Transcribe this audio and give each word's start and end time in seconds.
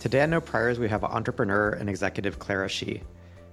Today 0.00 0.22
on 0.22 0.30
No 0.30 0.40
Priors, 0.40 0.78
we 0.78 0.88
have 0.88 1.04
entrepreneur 1.04 1.72
and 1.72 1.86
executive 1.90 2.38
Clara 2.38 2.70
Shih. 2.70 3.02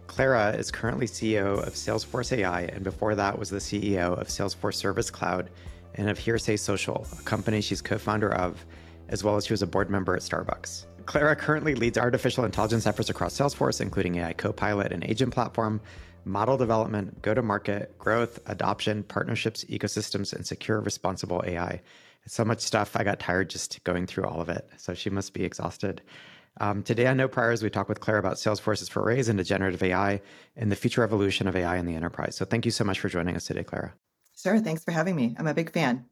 Clara 0.07 0.51
is 0.51 0.71
currently 0.71 1.05
CEO 1.05 1.61
of 1.61 1.73
Salesforce 1.73 2.31
AI, 2.31 2.61
and 2.61 2.85
before 2.85 3.15
that 3.15 3.37
was 3.37 3.49
the 3.49 3.57
CEO 3.57 4.17
of 4.17 4.29
Salesforce 4.29 4.75
Service 4.75 5.11
Cloud 5.11 5.49
and 5.95 6.09
of 6.09 6.17
Hearsay 6.17 6.55
Social, 6.55 7.05
a 7.19 7.21
company 7.23 7.59
she's 7.59 7.81
co 7.81 7.97
founder 7.97 8.33
of, 8.33 8.65
as 9.09 9.25
well 9.25 9.35
as 9.35 9.45
she 9.45 9.51
was 9.51 9.61
a 9.61 9.67
board 9.67 9.89
member 9.89 10.15
at 10.15 10.21
Starbucks. 10.21 10.85
Clara 11.05 11.35
currently 11.35 11.75
leads 11.75 11.97
artificial 11.97 12.45
intelligence 12.45 12.87
efforts 12.87 13.09
across 13.09 13.37
Salesforce, 13.37 13.81
including 13.81 14.15
AI 14.15 14.31
Copilot 14.31 14.93
and 14.93 15.03
Agent 15.03 15.33
Platform, 15.33 15.81
model 16.23 16.55
development, 16.55 17.21
go 17.21 17.33
to 17.33 17.41
market, 17.41 17.97
growth, 17.97 18.39
adoption, 18.45 19.03
partnerships, 19.03 19.65
ecosystems, 19.65 20.31
and 20.31 20.47
secure 20.47 20.79
responsible 20.79 21.43
AI. 21.45 21.81
So 22.25 22.45
much 22.45 22.61
stuff. 22.61 22.95
I 22.95 23.03
got 23.03 23.19
tired 23.19 23.49
just 23.49 23.83
going 23.83 24.05
through 24.05 24.25
all 24.25 24.39
of 24.39 24.47
it. 24.47 24.69
So 24.77 24.93
she 24.93 25.09
must 25.09 25.33
be 25.33 25.43
exhausted. 25.43 26.01
Um, 26.59 26.83
today 26.83 27.05
on 27.07 27.17
No 27.17 27.27
Priors, 27.27 27.61
we 27.61 27.69
talk 27.69 27.87
with 27.87 27.99
Clara 27.99 28.19
about 28.19 28.35
Salesforce's 28.35 28.89
forays 28.89 29.29
into 29.29 29.43
generative 29.43 29.83
AI 29.83 30.21
and 30.55 30.71
the 30.71 30.75
future 30.75 31.03
evolution 31.03 31.47
of 31.47 31.55
AI 31.55 31.77
in 31.77 31.85
the 31.85 31.95
enterprise. 31.95 32.35
So 32.35 32.45
thank 32.45 32.65
you 32.65 32.71
so 32.71 32.83
much 32.83 32.99
for 32.99 33.09
joining 33.09 33.35
us 33.35 33.45
today, 33.45 33.63
Clara. 33.63 33.93
Sure. 34.35 34.59
Thanks 34.59 34.83
for 34.83 34.91
having 34.91 35.15
me. 35.15 35.35
I'm 35.37 35.47
a 35.47 35.53
big 35.53 35.71
fan. 35.71 36.05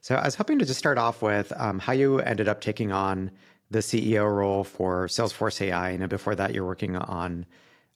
So 0.00 0.14
I 0.14 0.24
was 0.24 0.34
hoping 0.34 0.58
to 0.58 0.64
just 0.64 0.78
start 0.78 0.98
off 0.98 1.22
with 1.22 1.52
um, 1.56 1.78
how 1.78 1.92
you 1.92 2.20
ended 2.20 2.48
up 2.48 2.60
taking 2.60 2.92
on 2.92 3.30
the 3.70 3.80
CEO 3.80 4.30
role 4.30 4.64
for 4.64 5.08
Salesforce 5.08 5.60
AI. 5.60 5.90
And 5.90 6.08
before 6.08 6.34
that, 6.34 6.54
you're 6.54 6.66
working 6.66 6.96
on 6.96 7.46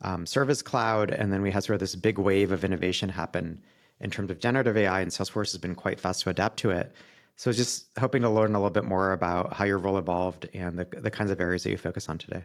um, 0.03 0.27
Service 0.27 0.63
Cloud, 0.63 1.11
and 1.11 1.33
then 1.33 1.43
we 1.43 1.51
had 1.51 1.65
sort 1.65 1.75
of 1.75 1.81
this 1.81 1.95
big 1.95 2.19
wave 2.19 2.53
of 2.53 2.65
innovation 2.65 3.09
happen 3.09 3.63
in 4.01 4.11
terms 4.11 4.31
of 4.31 4.41
generative 4.41 4.77
AI, 4.77 5.01
and 5.01 5.11
Salesforce 5.11 5.53
has 5.53 5.59
been 5.59 5.75
quite 5.75 5.99
fast 5.99 6.23
to 6.23 6.31
adapt 6.31 6.59
to 6.59 6.71
it. 6.71 6.93
So 7.37 7.53
just 7.53 7.89
hoping 7.99 8.23
to 8.23 8.31
learn 8.31 8.55
a 8.55 8.59
little 8.59 8.71
bit 8.71 8.85
more 8.85 9.13
about 9.13 9.53
how 9.53 9.67
your 9.67 9.79
role 9.79 9.99
evolved 9.99 10.49
and 10.55 10.79
the, 10.79 10.85
the 10.85 11.11
kinds 11.11 11.31
of 11.31 11.41
areas 11.41 11.63
that 11.65 11.71
you 11.71 11.77
focus 11.77 12.09
on 12.09 12.17
today. 12.17 12.45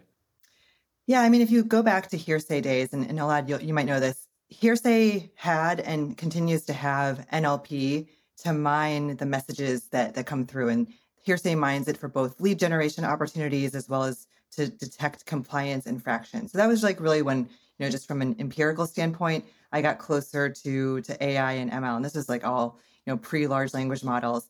Yeah, 1.07 1.21
I 1.21 1.29
mean, 1.29 1.41
if 1.41 1.49
you 1.49 1.63
go 1.63 1.81
back 1.81 2.09
to 2.09 2.17
Hearsay 2.17 2.61
days, 2.61 2.93
and, 2.93 3.09
and 3.09 3.17
Elad, 3.17 3.49
you, 3.49 3.57
you 3.59 3.73
might 3.73 3.85
know 3.85 3.99
this, 3.99 4.27
Hearsay 4.49 5.31
had 5.35 5.79
and 5.79 6.17
continues 6.17 6.63
to 6.65 6.73
have 6.73 7.25
NLP 7.31 8.07
to 8.43 8.53
mine 8.53 9.15
the 9.15 9.25
messages 9.25 9.87
that 9.89 10.13
that 10.15 10.25
come 10.25 10.45
through, 10.45 10.69
and 10.69 10.87
Hearsay 11.25 11.55
mines 11.55 11.87
it 11.87 11.97
for 11.97 12.09
both 12.09 12.39
lead 12.41 12.59
generation 12.59 13.05
opportunities 13.05 13.75
as 13.75 13.87
well 13.87 14.03
as 14.03 14.27
to 14.51 14.67
detect 14.67 15.25
compliance 15.25 15.85
infractions. 15.85 16.51
So 16.51 16.57
that 16.57 16.67
was 16.67 16.83
like 16.83 16.99
really 16.99 17.21
when, 17.21 17.39
you 17.39 17.85
know, 17.85 17.89
just 17.89 18.07
from 18.07 18.21
an 18.21 18.35
empirical 18.39 18.85
standpoint, 18.85 19.45
I 19.71 19.81
got 19.81 19.99
closer 19.99 20.49
to 20.49 21.01
to 21.01 21.23
AI 21.23 21.53
and 21.53 21.71
ML. 21.71 21.95
And 21.95 22.05
this 22.05 22.15
is 22.15 22.27
like 22.27 22.45
all, 22.45 22.77
you 23.05 23.13
know, 23.13 23.17
pre-large 23.17 23.73
language 23.73 24.03
models. 24.03 24.49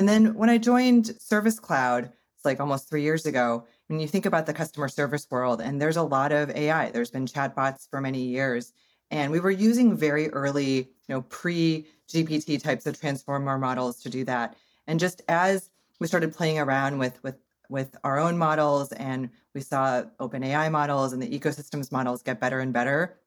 And 0.00 0.08
then 0.08 0.32
when 0.32 0.48
I 0.48 0.56
joined 0.56 1.14
Service 1.20 1.60
Cloud, 1.60 2.04
it's 2.06 2.44
like 2.46 2.58
almost 2.58 2.88
three 2.88 3.02
years 3.02 3.26
ago, 3.26 3.66
when 3.88 4.00
you 4.00 4.08
think 4.08 4.24
about 4.24 4.46
the 4.46 4.54
customer 4.54 4.88
service 4.88 5.26
world, 5.30 5.60
and 5.60 5.78
there's 5.78 5.98
a 5.98 6.02
lot 6.02 6.32
of 6.32 6.48
AI, 6.48 6.90
there's 6.90 7.10
been 7.10 7.26
chatbots 7.26 7.86
for 7.86 8.00
many 8.00 8.22
years. 8.22 8.72
And 9.10 9.30
we 9.30 9.40
were 9.40 9.50
using 9.50 9.94
very 9.94 10.30
early, 10.30 10.74
you 10.74 10.86
know, 11.10 11.20
pre-GPT 11.20 12.62
types 12.62 12.86
of 12.86 12.98
transformer 12.98 13.58
models 13.58 14.00
to 14.00 14.08
do 14.08 14.24
that. 14.24 14.56
And 14.86 14.98
just 14.98 15.20
as 15.28 15.68
we 15.98 16.06
started 16.06 16.34
playing 16.34 16.58
around 16.58 16.96
with 16.96 17.22
with 17.22 17.36
with 17.68 17.94
our 18.02 18.18
own 18.18 18.38
models 18.38 18.92
and 18.92 19.28
we 19.54 19.60
saw 19.60 20.04
OpenAI 20.18 20.70
models 20.70 21.12
and 21.12 21.20
the 21.20 21.38
ecosystems 21.38 21.92
models 21.92 22.22
get 22.22 22.40
better 22.40 22.60
and 22.60 22.72
better. 22.72 23.18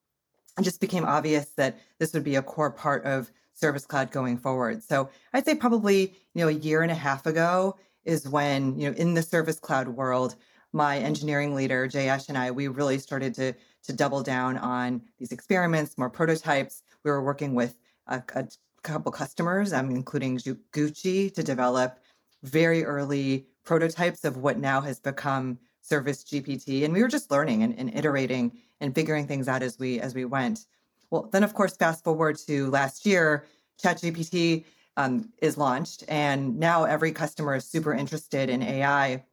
It 0.57 0.63
just 0.63 0.81
became 0.81 1.05
obvious 1.05 1.49
that 1.55 1.77
this 1.99 2.13
would 2.13 2.23
be 2.23 2.35
a 2.35 2.41
core 2.41 2.71
part 2.71 3.05
of 3.05 3.31
Service 3.53 3.85
Cloud 3.85 4.11
going 4.11 4.37
forward. 4.37 4.83
So 4.83 5.09
I'd 5.33 5.45
say 5.45 5.55
probably, 5.55 6.15
you 6.33 6.41
know, 6.43 6.47
a 6.47 6.51
year 6.51 6.81
and 6.81 6.91
a 6.91 6.95
half 6.95 7.25
ago 7.25 7.77
is 8.05 8.27
when, 8.27 8.79
you 8.79 8.89
know, 8.89 8.97
in 8.97 9.13
the 9.13 9.21
Service 9.21 9.59
Cloud 9.59 9.87
world, 9.87 10.35
my 10.73 10.97
engineering 10.97 11.55
leader, 11.55 11.87
Jayesh 11.87 12.29
and 12.29 12.37
I, 12.37 12.51
we 12.51 12.67
really 12.67 12.97
started 12.97 13.33
to 13.35 13.53
to 13.83 13.93
double 13.93 14.23
down 14.23 14.57
on 14.57 15.01
these 15.19 15.33
experiments, 15.33 15.97
more 15.97 16.09
prototypes. 16.09 16.83
We 17.03 17.11
were 17.11 17.21
working 17.21 17.53
with 17.53 17.77
a, 18.07 18.23
a 18.35 18.47
couple 18.81 19.11
customers, 19.11 19.73
um, 19.73 19.89
including 19.89 20.37
Gucci, 20.37 21.33
to 21.33 21.43
develop 21.43 21.99
very 22.43 22.83
early 22.85 23.45
prototypes 23.63 24.23
of 24.25 24.37
what 24.37 24.57
now 24.57 24.81
has 24.81 24.99
become 24.99 25.57
service 25.81 26.23
gpt 26.23 26.85
and 26.85 26.93
we 26.93 27.01
were 27.01 27.09
just 27.09 27.29
learning 27.29 27.63
and, 27.63 27.77
and, 27.77 27.93
iterating 27.93 28.51
and 28.79 28.95
figuring 28.95 29.27
things 29.27 29.49
out 29.49 29.61
as 29.61 29.77
we 29.77 29.99
as 29.99 30.15
we 30.15 30.23
went 30.23 30.65
well 31.13 31.29
then 31.31 31.43
of 31.43 31.53
course 31.53 31.75
fast 31.77 32.03
forward 32.03 32.35
to 32.35 32.69
last 32.71 33.05
year 33.05 33.45
chatgpt 33.81 34.65
um, 34.97 35.29
is 35.41 35.57
launched 35.57 36.03
and 36.07 36.59
now 36.59 36.85
every 36.85 37.11
customer 37.11 37.55
is 37.55 37.65
super 37.65 37.93
interested 37.93 38.49
in 38.49 38.63
ai 38.63 39.23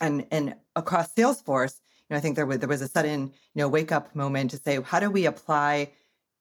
and 0.00 0.26
and 0.30 0.54
across 0.76 1.14
salesforce 1.14 1.80
you 1.80 2.10
know 2.10 2.18
i 2.18 2.20
think 2.20 2.36
there 2.36 2.46
was 2.46 2.58
there 2.58 2.68
was 2.68 2.82
a 2.82 2.88
sudden 2.88 3.32
you 3.54 3.60
know 3.60 3.68
wake 3.68 3.92
up 3.92 4.14
moment 4.14 4.50
to 4.50 4.58
say 4.58 4.78
how 4.82 5.00
do 5.00 5.10
we 5.10 5.24
apply 5.24 5.90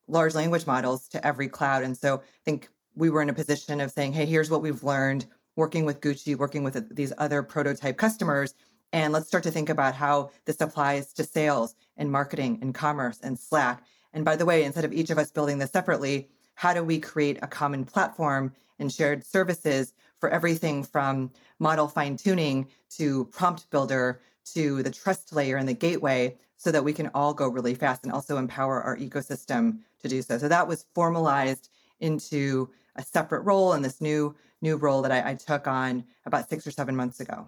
large 0.07 0.35
language 0.35 0.67
models 0.67 1.07
to 1.07 1.25
every 1.25 1.47
cloud 1.47 1.81
and 1.81 1.97
so 1.97 2.17
i 2.17 2.41
think 2.43 2.69
we 2.95 3.09
were 3.09 3.21
in 3.21 3.29
a 3.29 3.33
position 3.33 3.79
of 3.79 3.91
saying 3.91 4.11
hey 4.11 4.25
here's 4.25 4.51
what 4.51 4.61
we've 4.61 4.83
learned 4.83 5.25
working 5.55 5.85
with 5.85 6.01
Gucci, 6.01 6.35
working 6.35 6.63
with 6.63 6.95
these 6.95 7.13
other 7.17 7.41
prototype 7.41 7.97
customers. 7.97 8.53
And 8.93 9.11
let's 9.13 9.27
start 9.27 9.43
to 9.43 9.51
think 9.51 9.69
about 9.69 9.95
how 9.95 10.31
this 10.45 10.61
applies 10.61 11.13
to 11.13 11.23
sales 11.23 11.75
and 11.97 12.11
marketing 12.11 12.59
and 12.61 12.73
commerce 12.73 13.19
and 13.23 13.37
Slack. 13.37 13.83
And 14.15 14.23
by 14.23 14.37
the 14.37 14.45
way, 14.45 14.63
instead 14.63 14.85
of 14.85 14.93
each 14.93 15.09
of 15.09 15.17
us 15.17 15.29
building 15.29 15.59
this 15.59 15.71
separately, 15.71 16.29
how 16.55 16.73
do 16.73 16.83
we 16.83 16.99
create 16.99 17.37
a 17.41 17.47
common 17.47 17.83
platform 17.83 18.53
and 18.79 18.91
shared 18.91 19.25
services 19.25 19.93
for 20.19 20.29
everything 20.29 20.83
from 20.83 21.31
model 21.59 21.89
fine 21.89 22.15
tuning 22.15 22.67
to 22.91 23.25
prompt 23.25 23.69
builder 23.69 24.21
to 24.53 24.81
the 24.83 24.89
trust 24.89 25.33
layer 25.33 25.57
and 25.57 25.67
the 25.67 25.73
gateway 25.73 26.35
so 26.55 26.71
that 26.71 26.83
we 26.83 26.93
can 26.93 27.11
all 27.13 27.33
go 27.33 27.47
really 27.49 27.75
fast 27.75 28.03
and 28.03 28.13
also 28.13 28.37
empower 28.37 28.81
our 28.81 28.97
ecosystem 28.97 29.79
to 30.01 30.07
do 30.07 30.21
so. 30.21 30.37
So 30.37 30.47
that 30.47 30.67
was 30.67 30.85
formalized 30.95 31.69
into 31.99 32.69
a 32.95 33.03
separate 33.03 33.41
role 33.41 33.73
in 33.73 33.81
this 33.81 33.99
new 33.99 34.33
new 34.61 34.77
role 34.77 35.01
that 35.01 35.11
I, 35.11 35.31
I 35.31 35.33
took 35.35 35.67
on 35.67 36.05
about 36.25 36.49
six 36.49 36.65
or 36.65 36.71
seven 36.71 36.95
months 36.95 37.19
ago. 37.19 37.47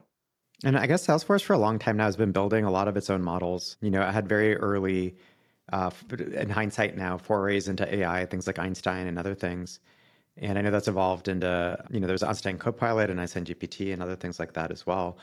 And 0.64 0.78
I 0.78 0.88
guess 0.88 1.06
Salesforce 1.08 1.42
for 1.42 1.54
a 1.54 1.58
long 1.58 1.80
time 1.80 1.98
now 1.98 2.06
has 2.06 2.18
been 2.18 2.32
building 2.32 2.66
a 2.66 2.72
lot 2.72 2.88
of 2.88 2.98
its 2.98 3.10
own 3.10 3.22
models. 3.22 3.78
You 3.82 3.90
know, 3.90 4.02
it 4.02 4.12
had 4.12 4.28
very 4.28 4.56
early, 4.56 5.16
uh, 5.74 5.92
in 6.34 6.50
hindsight 6.50 6.96
now, 6.96 7.18
forays 7.18 7.68
into 7.68 7.94
AI, 7.94 8.26
things 8.26 8.48
like 8.48 8.60
Einstein 8.60 9.08
and 9.08 9.20
other 9.20 9.36
things. 9.36 9.80
And 10.38 10.58
I 10.58 10.62
know 10.62 10.72
that's 10.72 10.88
evolved 10.88 11.28
into, 11.28 11.84
you 11.90 12.00
know, 12.00 12.08
there's 12.08 12.24
Einstein 12.24 12.58
Copilot 12.58 13.10
and 13.10 13.20
Einstein 13.20 13.44
GPT 13.44 13.92
and 13.92 14.02
other 14.02 14.16
things 14.16 14.40
like 14.40 14.54
that 14.54 14.72
as 14.72 14.86
well. 14.86 15.18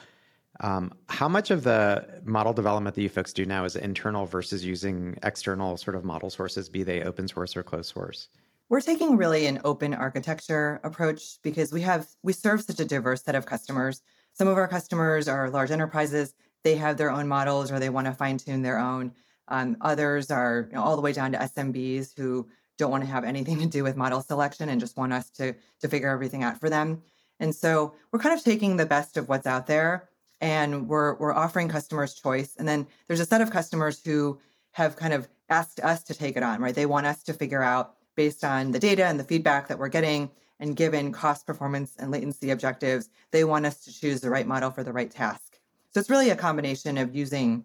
Um, 0.60 0.92
how 1.08 1.28
much 1.28 1.50
of 1.50 1.64
the 1.64 2.20
model 2.24 2.52
development 2.52 2.94
that 2.94 3.02
you 3.02 3.08
folks 3.08 3.32
do 3.32 3.44
now 3.44 3.64
is 3.64 3.74
internal 3.74 4.26
versus 4.26 4.64
using 4.64 5.16
external 5.22 5.76
sort 5.76 5.96
of 5.96 6.04
model 6.04 6.30
sources, 6.30 6.68
be 6.68 6.82
they 6.82 7.02
open 7.02 7.26
source 7.26 7.56
or 7.56 7.62
closed 7.62 7.92
source? 7.92 8.28
We're 8.68 8.80
taking 8.80 9.16
really 9.16 9.46
an 9.46 9.60
open 9.64 9.94
architecture 9.94 10.80
approach 10.84 11.38
because 11.42 11.72
we 11.72 11.80
have 11.82 12.06
we 12.22 12.32
serve 12.32 12.62
such 12.62 12.80
a 12.80 12.84
diverse 12.84 13.22
set 13.22 13.34
of 13.34 13.46
customers. 13.46 14.02
Some 14.32 14.48
of 14.48 14.56
our 14.56 14.68
customers 14.68 15.28
are 15.28 15.50
large 15.50 15.70
enterprises; 15.70 16.34
they 16.62 16.76
have 16.76 16.96
their 16.96 17.10
own 17.10 17.28
models 17.28 17.70
or 17.70 17.78
they 17.78 17.90
want 17.90 18.06
to 18.06 18.12
fine 18.12 18.38
tune 18.38 18.62
their 18.62 18.78
own. 18.78 19.12
Um, 19.48 19.76
others 19.80 20.30
are 20.30 20.68
you 20.70 20.76
know, 20.76 20.82
all 20.82 20.96
the 20.96 21.02
way 21.02 21.12
down 21.12 21.32
to 21.32 21.38
SMBs 21.38 22.16
who 22.16 22.48
don't 22.78 22.90
want 22.90 23.04
to 23.04 23.10
have 23.10 23.24
anything 23.24 23.58
to 23.60 23.66
do 23.66 23.84
with 23.84 23.96
model 23.96 24.20
selection 24.20 24.68
and 24.68 24.80
just 24.80 24.96
want 24.96 25.12
us 25.12 25.30
to 25.30 25.54
to 25.80 25.88
figure 25.88 26.08
everything 26.08 26.42
out 26.42 26.58
for 26.58 26.70
them. 26.70 27.02
And 27.40 27.54
so 27.54 27.94
we're 28.10 28.20
kind 28.20 28.36
of 28.36 28.44
taking 28.44 28.76
the 28.76 28.86
best 28.86 29.16
of 29.16 29.28
what's 29.28 29.46
out 29.46 29.66
there 29.66 30.08
and 30.40 30.88
we're 30.88 31.14
we're 31.14 31.34
offering 31.34 31.68
customers 31.68 32.14
choice. 32.14 32.56
And 32.58 32.66
then 32.66 32.86
there's 33.06 33.20
a 33.20 33.26
set 33.26 33.40
of 33.40 33.50
customers 33.50 34.02
who 34.04 34.38
have 34.72 34.96
kind 34.96 35.12
of 35.12 35.28
asked 35.50 35.80
us 35.80 36.02
to 36.04 36.14
take 36.14 36.36
it 36.36 36.42
on, 36.42 36.60
right? 36.60 36.74
They 36.74 36.86
want 36.86 37.06
us 37.06 37.22
to 37.24 37.32
figure 37.32 37.62
out 37.62 37.94
based 38.16 38.44
on 38.44 38.72
the 38.72 38.78
data 38.78 39.04
and 39.04 39.18
the 39.18 39.24
feedback 39.24 39.68
that 39.68 39.78
we're 39.78 39.88
getting 39.88 40.30
and 40.60 40.76
given 40.76 41.12
cost 41.12 41.46
performance 41.46 41.94
and 41.98 42.10
latency 42.10 42.50
objectives 42.50 43.10
they 43.30 43.44
want 43.44 43.66
us 43.66 43.84
to 43.84 43.92
choose 43.92 44.20
the 44.20 44.30
right 44.30 44.46
model 44.46 44.70
for 44.70 44.82
the 44.84 44.92
right 44.92 45.10
task 45.10 45.58
so 45.90 46.00
it's 46.00 46.10
really 46.10 46.30
a 46.30 46.36
combination 46.36 46.96
of 46.98 47.14
using 47.14 47.64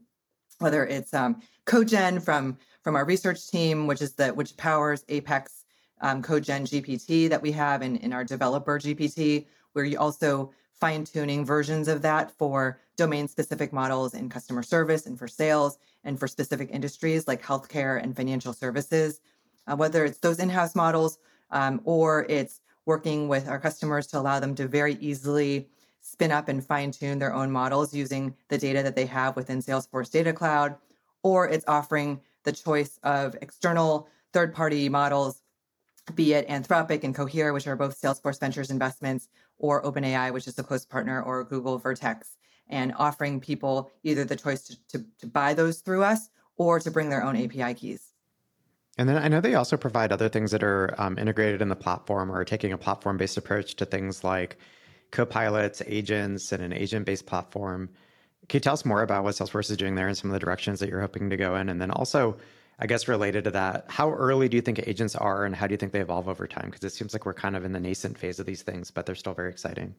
whether 0.59 0.85
it's 0.85 1.13
um, 1.13 1.41
CodeGen 1.65 2.21
from 2.21 2.57
from 2.83 2.95
our 2.95 3.05
research 3.05 3.47
team 3.49 3.87
which 3.87 4.01
is 4.01 4.13
the 4.13 4.29
which 4.29 4.55
powers 4.57 5.03
apex 5.09 5.65
um, 6.01 6.21
CodeGen 6.21 6.63
gpt 6.63 7.29
that 7.29 7.41
we 7.41 7.51
have 7.51 7.81
in, 7.81 7.97
in 7.97 8.13
our 8.13 8.23
developer 8.23 8.79
gpt 8.79 9.45
where 9.73 9.85
you 9.85 9.97
also 9.97 10.51
fine 10.79 11.03
tuning 11.03 11.45
versions 11.45 11.87
of 11.87 12.01
that 12.01 12.31
for 12.31 12.79
domain 12.95 13.27
specific 13.27 13.73
models 13.73 14.13
in 14.13 14.29
customer 14.29 14.63
service 14.63 15.05
and 15.05 15.19
for 15.19 15.27
sales 15.27 15.77
and 16.03 16.19
for 16.19 16.27
specific 16.27 16.69
industries 16.71 17.27
like 17.27 17.43
healthcare 17.43 18.01
and 18.01 18.15
financial 18.15 18.53
services. 18.53 19.19
Uh, 19.67 19.75
whether 19.75 20.05
it's 20.05 20.19
those 20.19 20.39
in-house 20.39 20.75
models 20.75 21.19
um, 21.51 21.81
or 21.83 22.25
it's 22.29 22.61
working 22.85 23.27
with 23.27 23.47
our 23.47 23.59
customers 23.59 24.07
to 24.07 24.19
allow 24.19 24.39
them 24.39 24.55
to 24.55 24.67
very 24.67 24.95
easily 24.95 25.67
spin 26.01 26.31
up 26.31 26.47
and 26.47 26.65
fine 26.65 26.91
tune 26.91 27.19
their 27.19 27.33
own 27.33 27.51
models 27.51 27.93
using 27.93 28.35
the 28.47 28.57
data 28.57 28.83
that 28.83 28.95
they 28.95 29.05
have 29.05 29.35
within 29.35 29.59
Salesforce 29.59 30.11
Data 30.11 30.33
Cloud, 30.33 30.75
or 31.23 31.47
it's 31.47 31.65
offering 31.67 32.21
the 32.43 32.51
choice 32.51 32.99
of 33.03 33.35
external 33.41 34.07
third 34.33 34.53
party 34.53 34.89
models, 34.89 35.41
be 36.15 36.33
it 36.33 36.47
Anthropic 36.47 37.03
and 37.03 37.13
Cohere, 37.13 37.53
which 37.53 37.67
are 37.67 37.75
both 37.75 37.99
Salesforce 37.99 38.39
Ventures 38.39 38.71
investments, 38.71 39.29
or 39.57 39.83
OpenAI, 39.83 40.31
which 40.33 40.47
is 40.47 40.57
a 40.57 40.63
close 40.63 40.85
partner, 40.85 41.21
or 41.21 41.43
Google 41.43 41.77
Vertex. 41.77 42.37
and 42.71 42.93
offering 42.97 43.39
people 43.39 43.91
either 44.03 44.23
the 44.23 44.35
choice 44.35 44.61
to, 44.61 44.77
to, 44.89 45.05
to 45.17 45.25
buy 45.25 45.55
those 45.55 45.81
through 45.81 46.03
us 46.03 46.29
or 46.55 46.79
to 46.79 46.91
bring 46.91 47.09
their 47.09 47.23
own 47.23 47.35
API 47.35 47.73
keys. 47.73 48.13
And 48.99 49.07
then 49.07 49.17
I 49.17 49.27
know 49.27 49.41
they 49.41 49.55
also 49.55 49.77
provide 49.77 50.11
other 50.11 50.29
things 50.29 50.51
that 50.51 50.61
are 50.61 50.93
um, 50.97 51.17
integrated 51.17 51.61
in 51.61 51.69
the 51.69 51.75
platform 51.75 52.31
or 52.31 52.43
taking 52.43 52.73
a 52.73 52.77
platform 52.77 53.17
based 53.17 53.37
approach 53.37 53.75
to 53.77 53.85
things 53.85 54.23
like 54.23 54.57
co-pilots, 55.11 55.81
agents, 55.85 56.51
and 56.51 56.63
an 56.63 56.73
agent-based 56.73 57.25
platform. 57.25 57.89
Can 58.47 58.57
you 58.57 58.61
tell 58.61 58.73
us 58.73 58.85
more 58.85 59.01
about 59.01 59.23
what 59.23 59.35
Salesforce 59.35 59.69
is 59.69 59.77
doing 59.77 59.95
there 59.95 60.07
and 60.07 60.17
some 60.17 60.29
of 60.29 60.33
the 60.33 60.39
directions 60.39 60.79
that 60.79 60.89
you're 60.89 61.01
hoping 61.01 61.29
to 61.29 61.37
go 61.37 61.55
in? 61.55 61.69
And 61.69 61.81
then 61.81 61.91
also, 61.91 62.37
I 62.79 62.87
guess 62.87 63.07
related 63.07 63.43
to 63.43 63.51
that, 63.51 63.85
how 63.89 64.11
early 64.11 64.49
do 64.49 64.57
you 64.57 64.61
think 64.61 64.79
agents 64.87 65.15
are 65.15 65.45
and 65.45 65.55
how 65.55 65.67
do 65.67 65.73
you 65.73 65.77
think 65.77 65.91
they 65.91 66.01
evolve 66.01 66.27
over 66.27 66.47
time? 66.47 66.65
Because 66.65 66.83
it 66.83 66.93
seems 66.93 67.13
like 67.13 67.25
we're 67.25 67.33
kind 67.33 67.55
of 67.55 67.65
in 67.65 67.73
the 67.73 67.79
nascent 67.79 68.17
phase 68.17 68.39
of 68.39 68.45
these 68.45 68.61
things, 68.61 68.89
but 68.91 69.05
they're 69.05 69.15
still 69.15 69.33
very 69.33 69.49
exciting. 69.49 69.95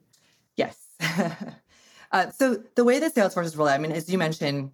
Yes. 0.55 0.77
uh, 2.11 2.29
so 2.31 2.63
the 2.75 2.83
way 2.83 2.99
that 2.99 3.13
Salesforce 3.13 3.45
is 3.45 3.57
rolled 3.57 3.69
out, 3.69 3.75
I 3.75 3.77
mean, 3.77 3.91
as 3.91 4.09
you 4.09 4.17
mentioned, 4.17 4.71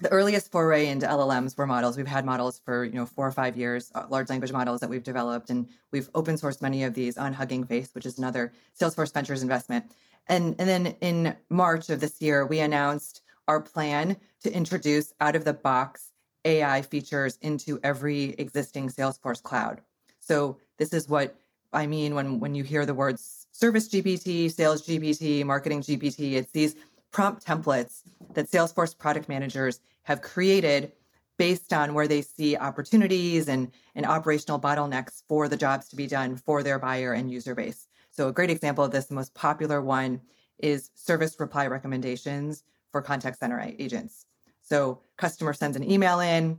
the 0.00 0.08
earliest 0.10 0.52
foray 0.52 0.86
into 0.86 1.06
LLMs 1.06 1.56
were 1.56 1.66
models. 1.66 1.96
We've 1.96 2.06
had 2.06 2.24
models 2.24 2.60
for 2.64 2.84
you 2.84 2.92
know 2.92 3.06
four 3.06 3.26
or 3.26 3.32
five 3.32 3.56
years, 3.56 3.90
uh, 3.94 4.06
large 4.08 4.28
language 4.28 4.52
models 4.52 4.80
that 4.80 4.90
we've 4.90 5.02
developed, 5.02 5.50
and 5.50 5.68
we've 5.90 6.08
open 6.14 6.36
sourced 6.36 6.62
many 6.62 6.84
of 6.84 6.94
these 6.94 7.18
on 7.18 7.32
Hugging 7.32 7.64
Face, 7.64 7.94
which 7.94 8.06
is 8.06 8.18
another 8.18 8.52
Salesforce 8.78 9.12
Ventures 9.12 9.42
investment. 9.42 9.92
And 10.28 10.54
and 10.58 10.68
then 10.68 10.86
in 11.00 11.36
March 11.50 11.90
of 11.90 12.00
this 12.00 12.20
year, 12.20 12.46
we 12.46 12.60
announced 12.60 13.22
our 13.48 13.60
plan 13.60 14.16
to 14.42 14.52
introduce 14.52 15.12
out 15.20 15.34
of 15.34 15.44
the 15.44 15.54
box 15.54 16.12
AI 16.44 16.82
features 16.82 17.38
into 17.42 17.80
every 17.82 18.34
existing 18.38 18.88
Salesforce 18.90 19.42
cloud. 19.42 19.80
So 20.20 20.58
this 20.78 20.92
is 20.92 21.08
what 21.08 21.34
I 21.72 21.86
mean 21.86 22.14
when 22.14 22.38
when 22.38 22.54
you 22.54 22.62
hear 22.62 22.86
the 22.86 22.94
words 22.94 23.46
Service 23.50 23.88
GPT, 23.88 24.52
Sales 24.52 24.86
GPT, 24.86 25.44
Marketing 25.44 25.80
GPT. 25.80 26.34
It's 26.34 26.52
these 26.52 26.76
prompt 27.10 27.44
templates 27.44 28.02
that 28.34 28.50
Salesforce 28.50 28.96
product 28.96 29.28
managers 29.28 29.80
have 30.04 30.22
created 30.22 30.92
based 31.38 31.72
on 31.72 31.94
where 31.94 32.08
they 32.08 32.20
see 32.20 32.56
opportunities 32.56 33.48
and, 33.48 33.70
and 33.94 34.04
operational 34.04 34.58
bottlenecks 34.58 35.22
for 35.28 35.48
the 35.48 35.56
jobs 35.56 35.88
to 35.88 35.96
be 35.96 36.06
done 36.06 36.36
for 36.36 36.62
their 36.62 36.78
buyer 36.78 37.12
and 37.12 37.30
user 37.30 37.54
base. 37.54 37.86
So, 38.10 38.28
a 38.28 38.32
great 38.32 38.50
example 38.50 38.84
of 38.84 38.90
this, 38.90 39.06
the 39.06 39.14
most 39.14 39.34
popular 39.34 39.80
one, 39.80 40.20
is 40.58 40.90
service 40.94 41.38
reply 41.38 41.68
recommendations 41.68 42.64
for 42.90 43.00
contact 43.00 43.38
center 43.38 43.60
agents. 43.78 44.26
So, 44.62 45.00
customer 45.16 45.52
sends 45.52 45.76
an 45.76 45.88
email 45.88 46.18
in 46.20 46.58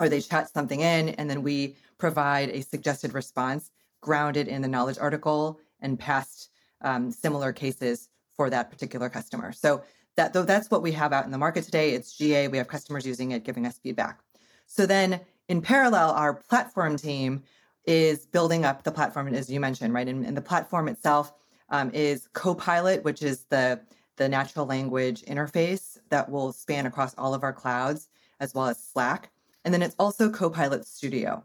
or 0.00 0.08
they 0.08 0.20
chat 0.20 0.48
something 0.48 0.80
in, 0.80 1.10
and 1.10 1.28
then 1.28 1.42
we 1.42 1.76
provide 1.98 2.50
a 2.50 2.62
suggested 2.62 3.14
response 3.14 3.70
grounded 4.00 4.48
in 4.48 4.62
the 4.62 4.68
knowledge 4.68 4.98
article 4.98 5.60
and 5.80 5.98
past 5.98 6.50
um, 6.82 7.10
similar 7.10 7.52
cases 7.52 8.08
for 8.38 8.48
that 8.48 8.70
particular 8.70 9.10
customer. 9.10 9.52
So 9.52 9.82
that 10.16 10.32
though 10.32 10.44
that's 10.44 10.70
what 10.70 10.80
we 10.80 10.92
have 10.92 11.12
out 11.12 11.26
in 11.26 11.32
the 11.32 11.38
market 11.38 11.64
today. 11.64 11.90
It's 11.90 12.16
GA. 12.16 12.48
We 12.48 12.56
have 12.56 12.68
customers 12.68 13.04
using 13.04 13.32
it, 13.32 13.44
giving 13.44 13.66
us 13.66 13.78
feedback. 13.78 14.20
So 14.66 14.86
then 14.86 15.20
in 15.48 15.60
parallel, 15.60 16.12
our 16.12 16.34
platform 16.34 16.96
team 16.96 17.42
is 17.84 18.26
building 18.26 18.64
up 18.64 18.84
the 18.84 18.92
platform, 18.92 19.34
as 19.34 19.50
you 19.50 19.58
mentioned, 19.58 19.92
right? 19.92 20.06
And, 20.06 20.24
and 20.24 20.36
the 20.36 20.42
platform 20.42 20.88
itself 20.88 21.34
um, 21.70 21.90
is 21.92 22.28
Copilot, 22.32 23.02
which 23.04 23.22
is 23.22 23.44
the 23.50 23.80
the 24.16 24.28
natural 24.28 24.66
language 24.66 25.22
interface 25.22 25.96
that 26.10 26.28
will 26.28 26.52
span 26.52 26.86
across 26.86 27.14
all 27.14 27.34
of 27.34 27.44
our 27.44 27.52
clouds, 27.52 28.08
as 28.40 28.54
well 28.54 28.66
as 28.66 28.82
Slack. 28.82 29.30
And 29.64 29.74
then 29.74 29.82
it's 29.82 29.94
also 29.98 30.30
Copilot 30.30 30.86
Studio. 30.86 31.44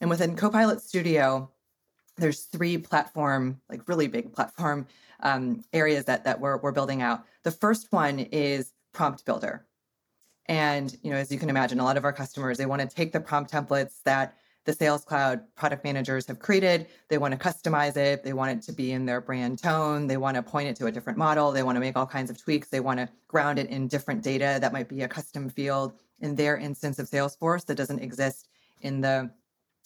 And 0.00 0.10
within 0.10 0.36
Copilot 0.36 0.80
Studio, 0.80 1.50
there's 2.16 2.42
three 2.42 2.78
platform, 2.78 3.60
like 3.68 3.88
really 3.88 4.08
big 4.08 4.32
platform 4.32 4.86
um, 5.20 5.62
areas 5.72 6.04
that 6.04 6.24
that 6.24 6.40
we're 6.40 6.58
we're 6.58 6.72
building 6.72 7.02
out. 7.02 7.24
The 7.42 7.50
first 7.50 7.92
one 7.92 8.18
is 8.18 8.72
prompt 8.92 9.24
builder, 9.24 9.66
and 10.46 10.96
you 11.02 11.10
know, 11.10 11.16
as 11.16 11.32
you 11.32 11.38
can 11.38 11.50
imagine, 11.50 11.80
a 11.80 11.84
lot 11.84 11.96
of 11.96 12.04
our 12.04 12.12
customers 12.12 12.58
they 12.58 12.66
want 12.66 12.82
to 12.82 12.88
take 12.88 13.12
the 13.12 13.20
prompt 13.20 13.52
templates 13.52 14.02
that 14.04 14.36
the 14.64 14.72
Sales 14.72 15.04
Cloud 15.04 15.42
product 15.56 15.84
managers 15.84 16.26
have 16.26 16.38
created. 16.38 16.86
They 17.08 17.18
want 17.18 17.32
to 17.32 17.38
customize 17.38 17.96
it. 17.96 18.24
They 18.24 18.32
want 18.32 18.52
it 18.52 18.62
to 18.62 18.72
be 18.72 18.92
in 18.92 19.04
their 19.04 19.20
brand 19.20 19.58
tone. 19.58 20.06
They 20.06 20.16
want 20.16 20.36
to 20.36 20.42
point 20.42 20.68
it 20.68 20.76
to 20.76 20.86
a 20.86 20.92
different 20.92 21.18
model. 21.18 21.52
They 21.52 21.62
want 21.62 21.76
to 21.76 21.80
make 21.80 21.96
all 21.96 22.06
kinds 22.06 22.30
of 22.30 22.42
tweaks. 22.42 22.68
They 22.68 22.80
want 22.80 22.98
to 22.98 23.08
ground 23.28 23.58
it 23.58 23.68
in 23.68 23.88
different 23.88 24.22
data 24.22 24.58
that 24.60 24.72
might 24.72 24.88
be 24.88 25.02
a 25.02 25.08
custom 25.08 25.50
field 25.50 25.92
in 26.20 26.34
their 26.34 26.56
instance 26.56 26.98
of 26.98 27.10
Salesforce 27.10 27.66
that 27.66 27.76
doesn't 27.76 27.98
exist 27.98 28.48
in 28.80 29.00
the 29.00 29.30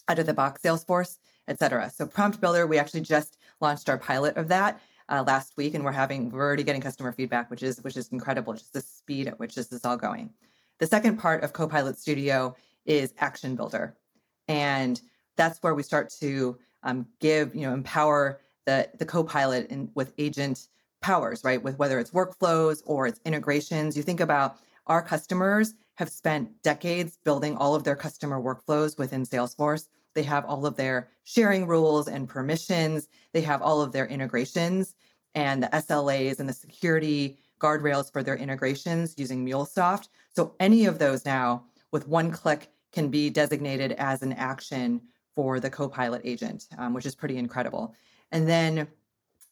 out 0.08 0.18
of 0.18 0.26
the 0.26 0.34
box 0.34 0.62
Salesforce, 0.62 1.18
et 1.48 1.58
cetera. 1.58 1.90
So 1.90 2.06
Prompt 2.06 2.40
Builder, 2.40 2.66
we 2.66 2.78
actually 2.78 3.00
just 3.00 3.38
launched 3.60 3.88
our 3.88 3.98
pilot 3.98 4.36
of 4.36 4.48
that 4.48 4.80
uh, 5.08 5.24
last 5.26 5.56
week, 5.56 5.74
and 5.74 5.84
we're 5.84 5.92
having 5.92 6.30
we're 6.30 6.44
already 6.44 6.62
getting 6.62 6.82
customer 6.82 7.12
feedback, 7.12 7.50
which 7.50 7.62
is 7.62 7.82
which 7.82 7.96
is 7.96 8.08
incredible. 8.08 8.52
Just 8.52 8.72
the 8.72 8.80
speed 8.80 9.26
at 9.26 9.38
which 9.38 9.54
this 9.54 9.72
is 9.72 9.84
all 9.84 9.96
going. 9.96 10.30
The 10.78 10.86
second 10.86 11.16
part 11.16 11.42
of 11.42 11.52
Copilot 11.52 11.98
Studio 11.98 12.54
is 12.86 13.14
Action 13.18 13.56
Builder, 13.56 13.96
and 14.46 15.00
that's 15.36 15.58
where 15.62 15.74
we 15.74 15.82
start 15.82 16.10
to 16.20 16.58
um, 16.82 17.06
give 17.20 17.54
you 17.54 17.62
know 17.62 17.72
empower 17.72 18.40
the 18.66 18.88
the 18.98 19.06
Copilot 19.06 19.70
in, 19.70 19.90
with 19.94 20.12
agent 20.18 20.68
powers, 21.00 21.42
right? 21.42 21.62
With 21.62 21.78
whether 21.78 21.98
it's 21.98 22.10
workflows 22.10 22.82
or 22.84 23.06
it's 23.06 23.20
integrations. 23.24 23.96
You 23.96 24.02
think 24.02 24.20
about 24.20 24.56
our 24.86 25.02
customers 25.02 25.74
have 25.94 26.10
spent 26.10 26.62
decades 26.62 27.18
building 27.24 27.56
all 27.56 27.74
of 27.74 27.84
their 27.84 27.96
customer 27.96 28.40
workflows 28.40 28.98
within 28.98 29.24
Salesforce. 29.24 29.88
They 30.18 30.24
have 30.24 30.46
all 30.46 30.66
of 30.66 30.74
their 30.74 31.10
sharing 31.22 31.68
rules 31.68 32.08
and 32.08 32.28
permissions. 32.28 33.06
They 33.32 33.40
have 33.42 33.62
all 33.62 33.80
of 33.80 33.92
their 33.92 34.08
integrations 34.08 34.96
and 35.36 35.62
the 35.62 35.68
SLAs 35.68 36.40
and 36.40 36.48
the 36.48 36.52
security 36.52 37.38
guardrails 37.60 38.10
for 38.12 38.24
their 38.24 38.34
integrations 38.34 39.14
using 39.16 39.46
MuleSoft. 39.46 40.08
So 40.34 40.56
any 40.58 40.86
of 40.86 40.98
those 40.98 41.24
now, 41.24 41.62
with 41.92 42.08
one 42.08 42.32
click, 42.32 42.72
can 42.90 43.10
be 43.10 43.30
designated 43.30 43.92
as 43.92 44.22
an 44.22 44.32
action 44.32 45.00
for 45.36 45.60
the 45.60 45.70
Copilot 45.70 46.22
agent, 46.24 46.66
um, 46.78 46.94
which 46.94 47.06
is 47.06 47.14
pretty 47.14 47.36
incredible. 47.36 47.94
And 48.32 48.48
then 48.48 48.88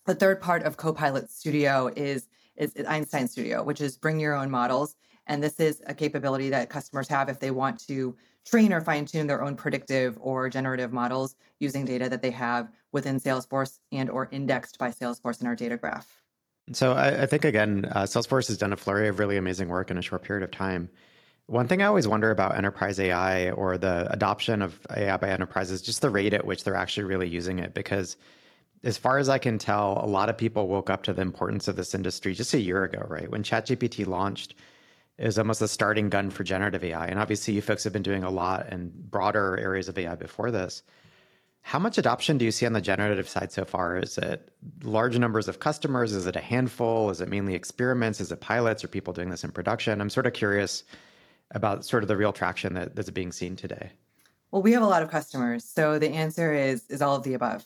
the 0.05 0.17
third 0.17 0.41
part 0.41 0.65
of 0.65 0.77
Copilot 0.77 1.31
Studio 1.31 1.93
is, 1.95 2.27
is 2.57 2.73
Einstein 2.89 3.29
Studio, 3.29 3.63
which 3.63 3.81
is 3.81 3.97
bring 3.97 4.19
your 4.19 4.35
own 4.35 4.51
models. 4.51 4.97
And 5.29 5.41
this 5.41 5.61
is 5.61 5.81
a 5.87 5.95
capability 5.95 6.51
that 6.51 6.71
customers 6.71 7.07
have 7.07 7.29
if 7.29 7.39
they 7.39 7.53
want 7.53 7.79
to 7.87 8.17
train 8.47 8.73
or 8.73 8.81
fine 8.81 9.05
tune 9.05 9.27
their 9.27 9.43
own 9.43 9.57
predictive 9.57 10.17
or 10.21 10.49
generative 10.49 10.93
models 10.93 11.35
using 11.59 11.85
data 11.85 12.09
that 12.09 12.23
they 12.23 12.31
have 12.31 12.71
within 12.93 13.21
Salesforce 13.21 13.81
and 13.93 14.09
or 14.09 14.29
indexed 14.31 14.79
by 14.79 14.91
Salesforce 14.91 15.41
in 15.41 15.47
our 15.47 15.57
data 15.57 15.77
graph. 15.77 16.23
So 16.73 16.93
I, 16.93 17.23
I 17.23 17.27
think 17.27 17.45
again, 17.45 17.87
uh, 17.93 18.03
Salesforce 18.03 18.49
has 18.49 18.57
done 18.57 18.73
a 18.73 18.77
flurry 18.77 19.09
of 19.09 19.19
really 19.19 19.37
amazing 19.37 19.69
work 19.69 19.91
in 19.91 19.99
a 19.99 20.03
short 20.03 20.23
period 20.23 20.43
of 20.43 20.51
time. 20.51 20.89
One 21.47 21.69
thing 21.69 21.81
I 21.81 21.87
always 21.87 22.09
wonder 22.09 22.31
about 22.31 22.57
enterprise 22.57 22.99
AI 22.99 23.51
or 23.51 23.79
the 23.79 24.11
adoption 24.11 24.63
of 24.63 24.81
AI 24.91 25.17
by 25.17 25.29
enterprises, 25.29 25.81
just 25.81 26.01
the 26.01 26.11
rate 26.11 26.35
at 26.35 26.45
which 26.45 26.65
they're 26.65 26.75
actually 26.75 27.05
really 27.05 27.29
using 27.29 27.61
it. 27.61 27.73
Because 27.73 28.17
as 28.83 28.99
far 28.99 29.19
as 29.19 29.29
I 29.29 29.39
can 29.39 29.59
tell, 29.59 30.01
a 30.03 30.07
lot 30.07 30.29
of 30.29 30.37
people 30.37 30.67
woke 30.67 30.91
up 30.91 31.05
to 31.05 31.13
the 31.13 31.23
importance 31.23 31.69
of 31.69 31.77
this 31.77 31.95
industry 31.95 32.35
just 32.35 32.53
a 32.53 32.61
year 32.61 32.83
ago, 32.83 33.05
right? 33.09 33.31
When 33.31 33.45
ChatGPT 33.45 34.07
launched, 34.07 34.55
is 35.19 35.39
almost 35.39 35.63
a 35.63 35.69
starting 35.69 36.09
gun 36.11 36.31
for 36.31 36.45
generative 36.45 36.85
AI. 36.85 37.07
And 37.07 37.19
obviously, 37.19 37.55
you 37.55 37.63
folks 37.63 37.85
have 37.85 37.93
been 37.93 38.03
doing 38.03 38.23
a 38.23 38.31
lot 38.31 38.71
in 38.71 38.93
broader 38.95 39.57
areas 39.59 39.89
of 39.89 39.99
AI 39.99 40.15
before 40.15 40.51
this. 40.51 40.83
How 41.63 41.79
much 41.79 41.99
adoption 41.99 42.39
do 42.39 42.45
you 42.45 42.53
see 42.53 42.67
on 42.67 42.75
the 42.75 42.81
generative 42.81 43.29
side 43.29 43.51
so 43.51 43.65
far? 43.65 43.99
Is 43.99 44.19
it 44.19 44.53
large 44.85 45.19
numbers 45.19 45.49
of 45.49 45.59
customers? 45.59 46.13
Is 46.13 46.27
it 46.27 46.37
a 46.37 46.41
handful? 46.41 47.11
Is 47.11 47.21
it 47.21 47.29
mainly 47.29 47.55
experiments? 47.55 48.21
Is 48.21 48.31
it 48.31 48.41
pilots? 48.41 48.85
Are 48.85 48.89
people 48.89 49.13
doing 49.13 49.31
this 49.31 49.43
in 49.43 49.51
production? 49.51 50.01
I'm 50.01 50.11
sort 50.11 50.27
of 50.27 50.33
curious 50.33 50.85
about 51.51 51.85
sort 51.85 52.05
of 52.05 52.09
the 52.09 52.17
real 52.17 52.33
traction 52.33 52.75
that, 52.75 52.95
that's 52.95 53.11
being 53.11 53.33
seen 53.33 53.57
today. 53.57 53.91
Well, 54.53 54.63
we 54.63 54.73
have 54.73 54.83
a 54.83 54.87
lot 54.87 55.03
of 55.03 55.11
customers, 55.11 55.65
so 55.65 55.99
the 55.99 56.11
answer 56.11 56.55
is 56.55 56.85
is 56.89 57.03
all 57.03 57.17
of 57.17 57.25
the 57.25 57.35
above, 57.35 57.65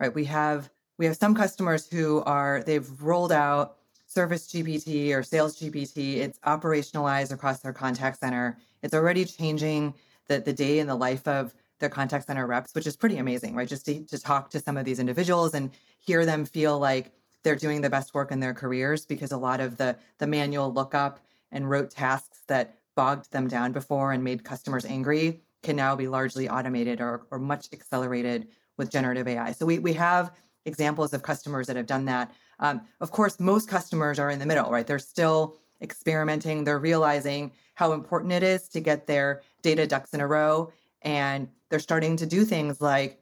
right? 0.00 0.14
We 0.14 0.24
have 0.24 0.70
we 0.96 1.06
have 1.06 1.16
some 1.16 1.34
customers 1.34 1.86
who 1.90 2.22
are 2.22 2.62
they've 2.64 2.88
rolled 3.02 3.32
out 3.32 3.76
Service 4.14 4.46
GPT 4.46 5.12
or 5.12 5.22
Sales 5.22 5.58
GPT. 5.58 6.18
It's 6.18 6.38
operationalized 6.40 7.32
across 7.32 7.60
their 7.60 7.72
contact 7.72 8.20
center. 8.20 8.56
It's 8.82 8.94
already 8.94 9.24
changing 9.24 9.94
the, 10.28 10.38
the 10.38 10.52
day 10.52 10.78
in 10.78 10.86
the 10.86 10.94
life 10.94 11.26
of 11.26 11.52
their 11.80 11.88
contact 11.88 12.26
center 12.26 12.46
reps, 12.46 12.74
which 12.74 12.86
is 12.86 12.96
pretty 12.96 13.18
amazing, 13.18 13.56
right? 13.56 13.68
Just 13.68 13.84
to, 13.86 14.04
to 14.04 14.18
talk 14.18 14.50
to 14.50 14.60
some 14.60 14.76
of 14.76 14.84
these 14.84 15.00
individuals 15.00 15.54
and 15.54 15.70
hear 15.98 16.24
them 16.24 16.44
feel 16.44 16.78
like 16.78 17.12
they're 17.42 17.56
doing 17.56 17.80
the 17.80 17.90
best 17.90 18.14
work 18.14 18.30
in 18.30 18.38
their 18.38 18.54
careers 18.54 19.04
because 19.04 19.32
a 19.32 19.36
lot 19.36 19.60
of 19.60 19.76
the 19.76 19.96
the 20.18 20.26
manual 20.26 20.72
lookup 20.72 21.20
and 21.52 21.68
rote 21.68 21.90
tasks 21.90 22.42
that 22.46 22.76
bogged 22.94 23.30
them 23.32 23.48
down 23.48 23.72
before 23.72 24.12
and 24.12 24.22
made 24.22 24.44
customers 24.44 24.84
angry 24.84 25.40
can 25.62 25.74
now 25.74 25.96
be 25.96 26.06
largely 26.06 26.48
automated 26.48 27.00
or, 27.00 27.26
or 27.30 27.38
much 27.38 27.68
accelerated 27.72 28.46
with 28.76 28.90
generative 28.90 29.26
AI. 29.26 29.52
So 29.52 29.66
we, 29.66 29.78
we 29.78 29.92
have 29.94 30.32
examples 30.66 31.12
of 31.12 31.22
customers 31.22 31.66
that 31.66 31.76
have 31.76 31.86
done 31.86 32.04
that. 32.06 32.32
Um, 32.60 32.82
of 33.00 33.10
course, 33.10 33.40
most 33.40 33.68
customers 33.68 34.18
are 34.18 34.30
in 34.30 34.38
the 34.38 34.46
middle, 34.46 34.70
right? 34.70 34.86
They're 34.86 34.98
still 34.98 35.56
experimenting, 35.82 36.64
they're 36.64 36.78
realizing 36.78 37.52
how 37.74 37.92
important 37.92 38.32
it 38.32 38.42
is 38.42 38.68
to 38.68 38.80
get 38.80 39.06
their 39.06 39.42
data 39.62 39.86
ducks 39.86 40.14
in 40.14 40.20
a 40.20 40.26
row. 40.26 40.72
And 41.02 41.48
they're 41.68 41.78
starting 41.78 42.16
to 42.16 42.26
do 42.26 42.44
things 42.44 42.80
like 42.80 43.20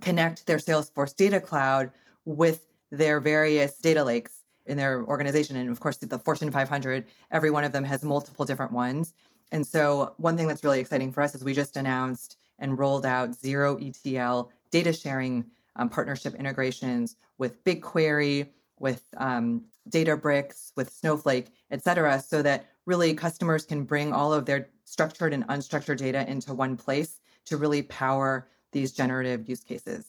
connect 0.00 0.46
their 0.46 0.58
Salesforce 0.58 1.14
data 1.14 1.40
cloud 1.40 1.90
with 2.24 2.66
their 2.90 3.20
various 3.20 3.76
data 3.78 4.04
lakes 4.04 4.42
in 4.66 4.76
their 4.76 5.04
organization. 5.04 5.56
And 5.56 5.70
of 5.70 5.80
course, 5.80 5.96
the 5.96 6.18
Fortune 6.18 6.50
500, 6.50 7.04
every 7.30 7.50
one 7.50 7.64
of 7.64 7.72
them 7.72 7.84
has 7.84 8.04
multiple 8.04 8.44
different 8.44 8.72
ones. 8.72 9.14
And 9.50 9.66
so, 9.66 10.14
one 10.16 10.36
thing 10.36 10.46
that's 10.46 10.64
really 10.64 10.80
exciting 10.80 11.12
for 11.12 11.22
us 11.22 11.34
is 11.34 11.44
we 11.44 11.52
just 11.52 11.76
announced 11.76 12.38
and 12.58 12.78
rolled 12.78 13.04
out 13.04 13.34
zero 13.34 13.78
ETL 13.78 14.50
data 14.70 14.92
sharing 14.92 15.44
um, 15.76 15.88
partnership 15.88 16.34
integrations 16.34 17.16
with 17.38 17.62
BigQuery, 17.64 18.48
with 18.78 19.04
um, 19.16 19.62
Databricks, 19.88 20.72
with 20.76 20.90
Snowflake, 20.90 21.48
et 21.70 21.82
cetera, 21.82 22.20
so 22.20 22.42
that 22.42 22.66
really 22.86 23.14
customers 23.14 23.64
can 23.64 23.84
bring 23.84 24.12
all 24.12 24.32
of 24.32 24.44
their 24.44 24.68
structured 24.84 25.32
and 25.32 25.46
unstructured 25.48 25.98
data 25.98 26.28
into 26.28 26.52
one 26.52 26.76
place 26.76 27.20
to 27.46 27.56
really 27.56 27.82
power 27.82 28.48
these 28.72 28.92
generative 28.92 29.48
use 29.48 29.62
cases. 29.62 30.06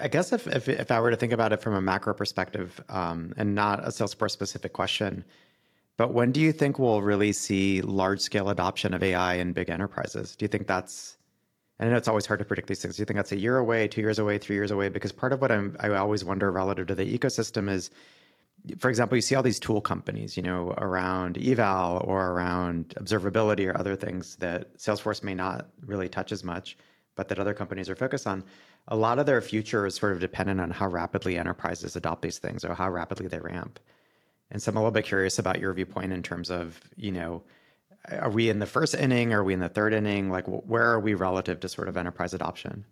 I 0.00 0.08
guess 0.08 0.32
if, 0.32 0.46
if, 0.46 0.68
if 0.68 0.90
I 0.90 1.00
were 1.00 1.10
to 1.10 1.16
think 1.16 1.32
about 1.32 1.52
it 1.52 1.60
from 1.60 1.74
a 1.74 1.80
macro 1.80 2.14
perspective 2.14 2.80
um, 2.88 3.34
and 3.36 3.54
not 3.54 3.80
a 3.80 3.88
Salesforce 3.88 4.30
specific 4.30 4.72
question, 4.72 5.24
but 5.96 6.14
when 6.14 6.32
do 6.32 6.40
you 6.40 6.52
think 6.52 6.78
we'll 6.78 7.02
really 7.02 7.32
see 7.32 7.82
large 7.82 8.20
scale 8.20 8.48
adoption 8.48 8.94
of 8.94 9.02
AI 9.02 9.34
in 9.34 9.52
big 9.52 9.68
enterprises? 9.68 10.34
Do 10.36 10.44
you 10.44 10.48
think 10.48 10.66
that's 10.66 11.18
and 11.80 11.88
I 11.88 11.92
know 11.92 11.96
it's 11.96 12.08
always 12.08 12.26
hard 12.26 12.40
to 12.40 12.44
predict 12.44 12.68
these 12.68 12.82
things. 12.82 12.98
You 12.98 13.06
think 13.06 13.16
that's 13.16 13.32
a 13.32 13.38
year 13.38 13.56
away, 13.56 13.88
two 13.88 14.02
years 14.02 14.18
away, 14.18 14.36
three 14.36 14.54
years 14.54 14.70
away? 14.70 14.90
Because 14.90 15.12
part 15.12 15.32
of 15.32 15.40
what 15.40 15.50
I'm, 15.50 15.76
I 15.80 15.88
always 15.94 16.22
wonder 16.22 16.52
relative 16.52 16.86
to 16.88 16.94
the 16.94 17.18
ecosystem 17.18 17.70
is, 17.70 17.90
for 18.78 18.90
example, 18.90 19.16
you 19.16 19.22
see 19.22 19.34
all 19.34 19.42
these 19.42 19.58
tool 19.58 19.80
companies, 19.80 20.36
you 20.36 20.42
know, 20.42 20.74
around 20.76 21.38
eval 21.38 22.04
or 22.06 22.32
around 22.32 22.90
observability 23.00 23.66
or 23.66 23.78
other 23.78 23.96
things 23.96 24.36
that 24.36 24.76
Salesforce 24.76 25.24
may 25.24 25.34
not 25.34 25.70
really 25.86 26.06
touch 26.06 26.32
as 26.32 26.44
much, 26.44 26.76
but 27.16 27.28
that 27.28 27.38
other 27.38 27.54
companies 27.54 27.88
are 27.88 27.96
focused 27.96 28.26
on. 28.26 28.44
A 28.88 28.96
lot 28.96 29.18
of 29.18 29.24
their 29.24 29.40
future 29.40 29.86
is 29.86 29.94
sort 29.94 30.12
of 30.12 30.20
dependent 30.20 30.60
on 30.60 30.70
how 30.70 30.86
rapidly 30.86 31.38
enterprises 31.38 31.96
adopt 31.96 32.20
these 32.20 32.38
things 32.38 32.62
or 32.62 32.74
how 32.74 32.90
rapidly 32.90 33.26
they 33.26 33.40
ramp. 33.40 33.80
And 34.50 34.62
so 34.62 34.70
I'm 34.70 34.76
a 34.76 34.80
little 34.80 34.90
bit 34.90 35.06
curious 35.06 35.38
about 35.38 35.60
your 35.60 35.72
viewpoint 35.72 36.12
in 36.12 36.22
terms 36.22 36.50
of, 36.50 36.78
you 36.96 37.12
know, 37.12 37.42
are 38.08 38.30
we 38.30 38.48
in 38.48 38.58
the 38.58 38.66
first 38.66 38.94
inning? 38.94 39.32
Are 39.32 39.44
we 39.44 39.52
in 39.52 39.60
the 39.60 39.68
third 39.68 39.92
inning? 39.92 40.30
Like, 40.30 40.46
where 40.46 40.84
are 40.84 41.00
we 41.00 41.14
relative 41.14 41.60
to 41.60 41.68
sort 41.68 41.88
of 41.88 41.96
enterprise 41.96 42.34
adoption? 42.34 42.84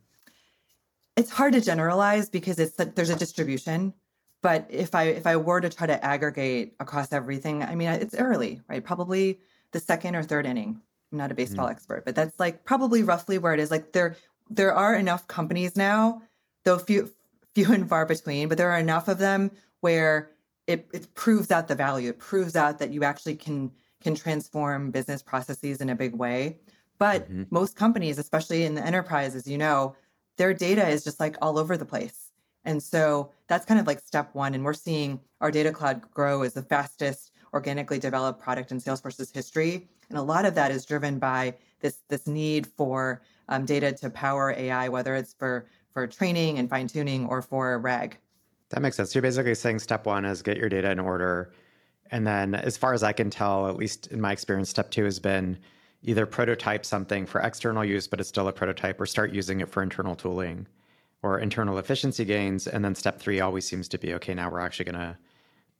It's 1.16 1.30
hard 1.30 1.54
to 1.54 1.60
generalize 1.60 2.28
because 2.28 2.58
it's 2.58 2.76
there's 2.76 3.10
a 3.10 3.16
distribution. 3.16 3.94
But 4.40 4.66
if 4.70 4.94
I 4.94 5.04
if 5.04 5.26
I 5.26 5.36
were 5.36 5.60
to 5.60 5.68
try 5.68 5.86
to 5.86 6.04
aggregate 6.04 6.74
across 6.78 7.12
everything, 7.12 7.62
I 7.62 7.74
mean, 7.74 7.88
it's 7.88 8.14
early, 8.14 8.60
right? 8.68 8.84
Probably 8.84 9.40
the 9.72 9.80
second 9.80 10.14
or 10.14 10.22
third 10.22 10.46
inning. 10.46 10.80
I'm 11.10 11.18
not 11.18 11.32
a 11.32 11.34
baseball 11.34 11.66
mm. 11.66 11.72
expert, 11.72 12.04
but 12.04 12.14
that's 12.14 12.38
like 12.38 12.64
probably 12.64 13.02
roughly 13.02 13.38
where 13.38 13.54
it 13.54 13.60
is. 13.60 13.70
Like 13.70 13.92
there 13.92 14.16
there 14.48 14.72
are 14.72 14.94
enough 14.94 15.26
companies 15.26 15.76
now, 15.76 16.22
though 16.64 16.78
few 16.78 17.10
few 17.54 17.72
and 17.72 17.88
far 17.88 18.06
between, 18.06 18.48
but 18.48 18.58
there 18.58 18.70
are 18.70 18.78
enough 18.78 19.08
of 19.08 19.18
them 19.18 19.50
where 19.80 20.30
it, 20.68 20.86
it 20.92 21.12
proves 21.14 21.50
out 21.50 21.66
the 21.66 21.74
value. 21.74 22.10
It 22.10 22.18
proves 22.18 22.54
out 22.54 22.78
that 22.78 22.92
you 22.92 23.02
actually 23.02 23.36
can 23.36 23.72
can 24.00 24.14
transform 24.14 24.90
business 24.90 25.22
processes 25.22 25.80
in 25.80 25.90
a 25.90 25.94
big 25.94 26.14
way. 26.14 26.58
But 26.98 27.24
mm-hmm. 27.24 27.44
most 27.50 27.76
companies, 27.76 28.18
especially 28.18 28.64
in 28.64 28.74
the 28.74 28.84
enterprise, 28.84 29.34
as 29.34 29.46
you 29.46 29.58
know, 29.58 29.96
their 30.36 30.54
data 30.54 30.86
is 30.88 31.04
just 31.04 31.20
like 31.20 31.36
all 31.42 31.58
over 31.58 31.76
the 31.76 31.84
place. 31.84 32.32
And 32.64 32.82
so 32.82 33.30
that's 33.46 33.64
kind 33.64 33.80
of 33.80 33.86
like 33.86 34.00
step 34.00 34.34
one. 34.34 34.54
And 34.54 34.64
we're 34.64 34.74
seeing 34.74 35.20
our 35.40 35.50
data 35.50 35.72
cloud 35.72 36.02
grow 36.10 36.42
as 36.42 36.54
the 36.54 36.62
fastest 36.62 37.32
organically 37.54 37.98
developed 37.98 38.40
product 38.40 38.72
in 38.72 38.78
Salesforce's 38.78 39.30
history. 39.30 39.88
And 40.10 40.18
a 40.18 40.22
lot 40.22 40.44
of 40.44 40.54
that 40.54 40.70
is 40.70 40.84
driven 40.84 41.18
by 41.18 41.54
this, 41.80 41.98
this 42.08 42.26
need 42.26 42.66
for 42.66 43.22
um, 43.48 43.64
data 43.64 43.92
to 43.92 44.10
power 44.10 44.54
AI, 44.56 44.88
whether 44.88 45.14
it's 45.14 45.32
for, 45.32 45.66
for 45.92 46.06
training 46.06 46.58
and 46.58 46.68
fine 46.68 46.88
tuning 46.88 47.26
or 47.26 47.40
for 47.42 47.78
RAG. 47.78 48.18
That 48.70 48.80
makes 48.80 48.96
sense. 48.96 49.14
You're 49.14 49.22
basically 49.22 49.54
saying 49.54 49.78
step 49.78 50.04
one 50.04 50.24
is 50.24 50.42
get 50.42 50.58
your 50.58 50.68
data 50.68 50.90
in 50.90 50.98
order 50.98 51.52
and 52.10 52.26
then, 52.26 52.54
as 52.54 52.76
far 52.76 52.94
as 52.94 53.02
I 53.02 53.12
can 53.12 53.30
tell, 53.30 53.68
at 53.68 53.76
least 53.76 54.08
in 54.08 54.20
my 54.20 54.32
experience, 54.32 54.70
step 54.70 54.90
two 54.90 55.04
has 55.04 55.18
been 55.18 55.58
either 56.02 56.26
prototype 56.26 56.84
something 56.84 57.26
for 57.26 57.40
external 57.40 57.84
use, 57.84 58.06
but 58.06 58.20
it's 58.20 58.28
still 58.28 58.48
a 58.48 58.52
prototype, 58.52 59.00
or 59.00 59.06
start 59.06 59.32
using 59.32 59.60
it 59.60 59.68
for 59.68 59.82
internal 59.82 60.14
tooling 60.14 60.66
or 61.22 61.38
internal 61.38 61.78
efficiency 61.78 62.24
gains. 62.24 62.66
And 62.66 62.84
then 62.84 62.94
step 62.94 63.18
three 63.18 63.40
always 63.40 63.66
seems 63.66 63.88
to 63.88 63.98
be 63.98 64.14
okay, 64.14 64.34
now 64.34 64.50
we're 64.50 64.60
actually 64.60 64.84
going 64.86 65.00
to 65.00 65.18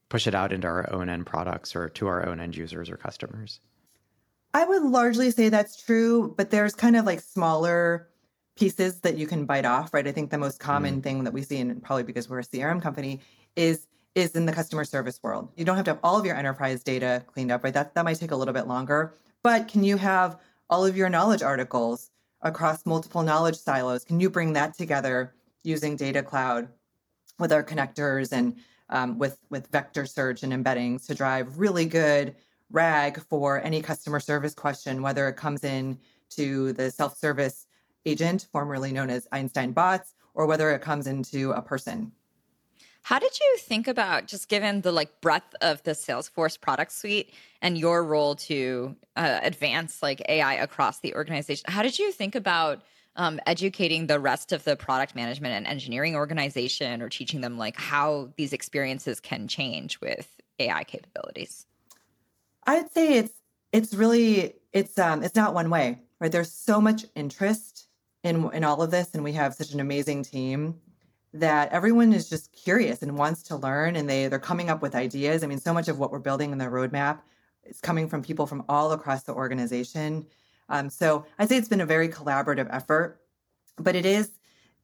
push 0.08 0.26
it 0.26 0.34
out 0.34 0.52
into 0.52 0.66
our 0.66 0.92
own 0.92 1.08
end 1.08 1.26
products 1.26 1.76
or 1.76 1.88
to 1.90 2.06
our 2.06 2.26
own 2.26 2.40
end 2.40 2.56
users 2.56 2.90
or 2.90 2.96
customers. 2.96 3.60
I 4.54 4.64
would 4.64 4.82
largely 4.82 5.30
say 5.30 5.50
that's 5.50 5.80
true, 5.82 6.34
but 6.36 6.50
there's 6.50 6.74
kind 6.74 6.96
of 6.96 7.04
like 7.04 7.20
smaller 7.20 8.08
pieces 8.56 9.00
that 9.00 9.16
you 9.16 9.26
can 9.26 9.44
bite 9.44 9.66
off, 9.66 9.92
right? 9.94 10.06
I 10.06 10.12
think 10.12 10.30
the 10.30 10.38
most 10.38 10.58
common 10.58 11.00
mm. 11.00 11.02
thing 11.02 11.24
that 11.24 11.32
we 11.32 11.42
see, 11.42 11.58
and 11.58 11.82
probably 11.82 12.02
because 12.02 12.28
we're 12.28 12.40
a 12.40 12.44
CRM 12.44 12.82
company, 12.82 13.20
is 13.54 13.86
is 14.14 14.32
in 14.32 14.46
the 14.46 14.52
customer 14.52 14.84
service 14.84 15.20
world. 15.22 15.48
You 15.56 15.64
don't 15.64 15.76
have 15.76 15.84
to 15.86 15.92
have 15.92 16.00
all 16.02 16.18
of 16.18 16.26
your 16.26 16.36
enterprise 16.36 16.82
data 16.82 17.24
cleaned 17.26 17.52
up, 17.52 17.64
right? 17.64 17.74
That 17.74 17.94
that 17.94 18.04
might 18.04 18.18
take 18.18 18.30
a 18.30 18.36
little 18.36 18.54
bit 18.54 18.66
longer. 18.66 19.14
But 19.42 19.68
can 19.68 19.84
you 19.84 19.96
have 19.96 20.38
all 20.70 20.84
of 20.84 20.96
your 20.96 21.08
knowledge 21.08 21.42
articles 21.42 22.10
across 22.42 22.84
multiple 22.86 23.22
knowledge 23.22 23.56
silos? 23.56 24.04
Can 24.04 24.20
you 24.20 24.30
bring 24.30 24.52
that 24.54 24.74
together 24.74 25.34
using 25.62 25.96
Data 25.96 26.22
Cloud 26.22 26.68
with 27.38 27.52
our 27.52 27.62
connectors 27.62 28.32
and 28.32 28.56
um, 28.90 29.18
with 29.18 29.38
with 29.50 29.70
vector 29.70 30.06
search 30.06 30.42
and 30.42 30.52
embeddings 30.52 31.06
to 31.06 31.14
drive 31.14 31.58
really 31.58 31.84
good 31.84 32.34
RAG 32.70 33.20
for 33.22 33.62
any 33.62 33.80
customer 33.80 34.20
service 34.20 34.54
question, 34.54 35.02
whether 35.02 35.28
it 35.28 35.36
comes 35.36 35.64
in 35.64 35.98
to 36.30 36.72
the 36.74 36.90
self-service 36.90 37.66
agent, 38.04 38.48
formerly 38.52 38.92
known 38.92 39.10
as 39.10 39.26
Einstein 39.32 39.72
bots, 39.72 40.14
or 40.34 40.46
whether 40.46 40.70
it 40.70 40.80
comes 40.80 41.06
into 41.06 41.52
a 41.52 41.62
person. 41.62 42.12
How 43.02 43.18
did 43.18 43.38
you 43.38 43.56
think 43.58 43.88
about 43.88 44.26
just 44.26 44.48
given 44.48 44.82
the 44.82 44.92
like 44.92 45.20
breadth 45.20 45.54
of 45.62 45.82
the 45.84 45.92
Salesforce 45.92 46.60
product 46.60 46.92
suite 46.92 47.32
and 47.62 47.78
your 47.78 48.04
role 48.04 48.34
to 48.34 48.94
uh, 49.16 49.40
advance 49.42 50.02
like 50.02 50.22
AI 50.28 50.54
across 50.54 51.00
the 51.00 51.14
organization? 51.14 51.64
How 51.68 51.82
did 51.82 51.98
you 51.98 52.12
think 52.12 52.34
about 52.34 52.82
um, 53.16 53.40
educating 53.46 54.06
the 54.06 54.20
rest 54.20 54.52
of 54.52 54.64
the 54.64 54.76
product 54.76 55.14
management 55.14 55.54
and 55.54 55.66
engineering 55.66 56.14
organization 56.14 57.02
or 57.02 57.08
teaching 57.08 57.40
them 57.40 57.58
like 57.58 57.76
how 57.76 58.30
these 58.36 58.52
experiences 58.52 59.20
can 59.20 59.48
change 59.48 60.00
with 60.00 60.28
AI 60.58 60.84
capabilities? 60.84 61.66
I'd 62.66 62.92
say 62.92 63.14
it's 63.14 63.32
it's 63.72 63.94
really 63.94 64.54
it's 64.72 64.98
um 64.98 65.22
it's 65.22 65.34
not 65.34 65.54
one 65.54 65.70
way, 65.70 65.98
right? 66.20 66.30
There's 66.30 66.52
so 66.52 66.80
much 66.80 67.06
interest 67.14 67.88
in 68.22 68.50
in 68.52 68.64
all 68.64 68.82
of 68.82 68.90
this 68.90 69.14
and 69.14 69.24
we 69.24 69.32
have 69.32 69.54
such 69.54 69.72
an 69.72 69.80
amazing 69.80 70.22
team 70.22 70.78
that 71.34 71.70
everyone 71.72 72.12
is 72.12 72.28
just 72.28 72.52
curious 72.52 73.02
and 73.02 73.16
wants 73.18 73.42
to 73.44 73.56
learn 73.56 73.96
and 73.96 74.08
they 74.08 74.28
they're 74.28 74.38
coming 74.38 74.70
up 74.70 74.82
with 74.82 74.94
ideas. 74.94 75.44
I 75.44 75.46
mean, 75.46 75.58
so 75.58 75.74
much 75.74 75.88
of 75.88 75.98
what 75.98 76.10
we're 76.10 76.18
building 76.18 76.52
in 76.52 76.58
the 76.58 76.66
roadmap 76.66 77.20
is 77.64 77.80
coming 77.80 78.08
from 78.08 78.22
people 78.22 78.46
from 78.46 78.64
all 78.68 78.92
across 78.92 79.24
the 79.24 79.34
organization. 79.34 80.26
Um, 80.68 80.90
so 80.90 81.26
I'd 81.38 81.48
say 81.48 81.56
it's 81.56 81.68
been 81.68 81.80
a 81.80 81.86
very 81.86 82.08
collaborative 82.08 82.68
effort, 82.70 83.20
but 83.76 83.94
it 83.94 84.06
is 84.06 84.30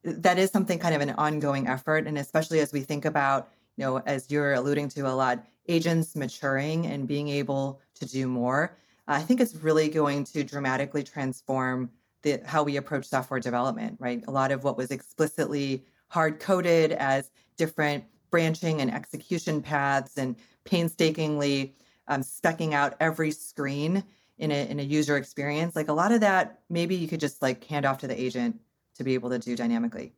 that 0.03 0.37
is 0.37 0.51
something 0.51 0.77
kind 0.77 0.93
of 0.93 1.01
an 1.01 1.11
ongoing 1.11 1.67
effort, 1.67 2.05
and 2.05 2.17
especially 2.17 2.59
as 2.59 2.71
we 2.71 2.81
think 2.81 3.05
about 3.05 3.49
you 3.75 3.83
know 3.83 3.97
as 4.05 4.29
you're 4.29 4.53
alluding 4.53 4.89
to 4.89 5.01
a 5.01 5.13
lot 5.13 5.43
agents 5.67 6.15
maturing 6.15 6.85
and 6.85 7.07
being 7.07 7.27
able 7.27 7.81
to 7.95 8.05
do 8.05 8.27
more. 8.27 8.77
I 9.07 9.21
think 9.21 9.39
it's 9.39 9.55
really 9.55 9.89
going 9.89 10.23
to 10.25 10.43
dramatically 10.43 11.03
transform 11.03 11.91
the, 12.23 12.41
how 12.45 12.63
we 12.63 12.77
approach 12.77 13.05
software 13.05 13.39
development. 13.39 13.97
Right, 13.99 14.23
a 14.27 14.31
lot 14.31 14.51
of 14.51 14.63
what 14.63 14.77
was 14.77 14.91
explicitly 14.91 15.85
hard 16.07 16.39
coded 16.39 16.91
as 16.91 17.31
different 17.57 18.03
branching 18.31 18.81
and 18.81 18.93
execution 18.93 19.61
paths 19.61 20.17
and 20.17 20.35
painstakingly 20.65 21.75
um, 22.07 22.21
specking 22.21 22.73
out 22.73 22.95
every 22.99 23.31
screen 23.31 24.03
in 24.37 24.51
a, 24.51 24.69
in 24.69 24.79
a 24.79 24.83
user 24.83 25.17
experience. 25.17 25.75
Like 25.75 25.87
a 25.87 25.93
lot 25.93 26.11
of 26.11 26.21
that 26.21 26.59
maybe 26.69 26.95
you 26.95 27.07
could 27.07 27.19
just 27.19 27.41
like 27.41 27.63
hand 27.63 27.85
off 27.85 27.99
to 27.99 28.07
the 28.07 28.19
agent 28.19 28.59
to 28.95 29.03
be 29.03 29.13
able 29.13 29.29
to 29.29 29.39
do 29.39 29.55
dynamically. 29.55 30.13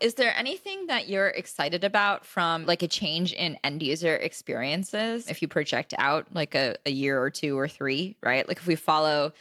Is 0.00 0.14
there 0.14 0.36
anything 0.36 0.88
that 0.88 1.08
you're 1.08 1.28
excited 1.28 1.84
about 1.84 2.26
from 2.26 2.66
like 2.66 2.82
a 2.82 2.88
change 2.88 3.32
in 3.32 3.56
end 3.62 3.82
user 3.82 4.16
experiences? 4.16 5.28
If 5.28 5.42
you 5.42 5.48
project 5.48 5.94
out 5.96 6.26
like 6.34 6.54
a, 6.54 6.76
a 6.84 6.90
year 6.90 7.22
or 7.22 7.30
two 7.30 7.58
or 7.58 7.68
three 7.68 8.16
right? 8.22 8.46
Like 8.46 8.58
if 8.58 8.66
we 8.66 8.74
follow 8.74 9.32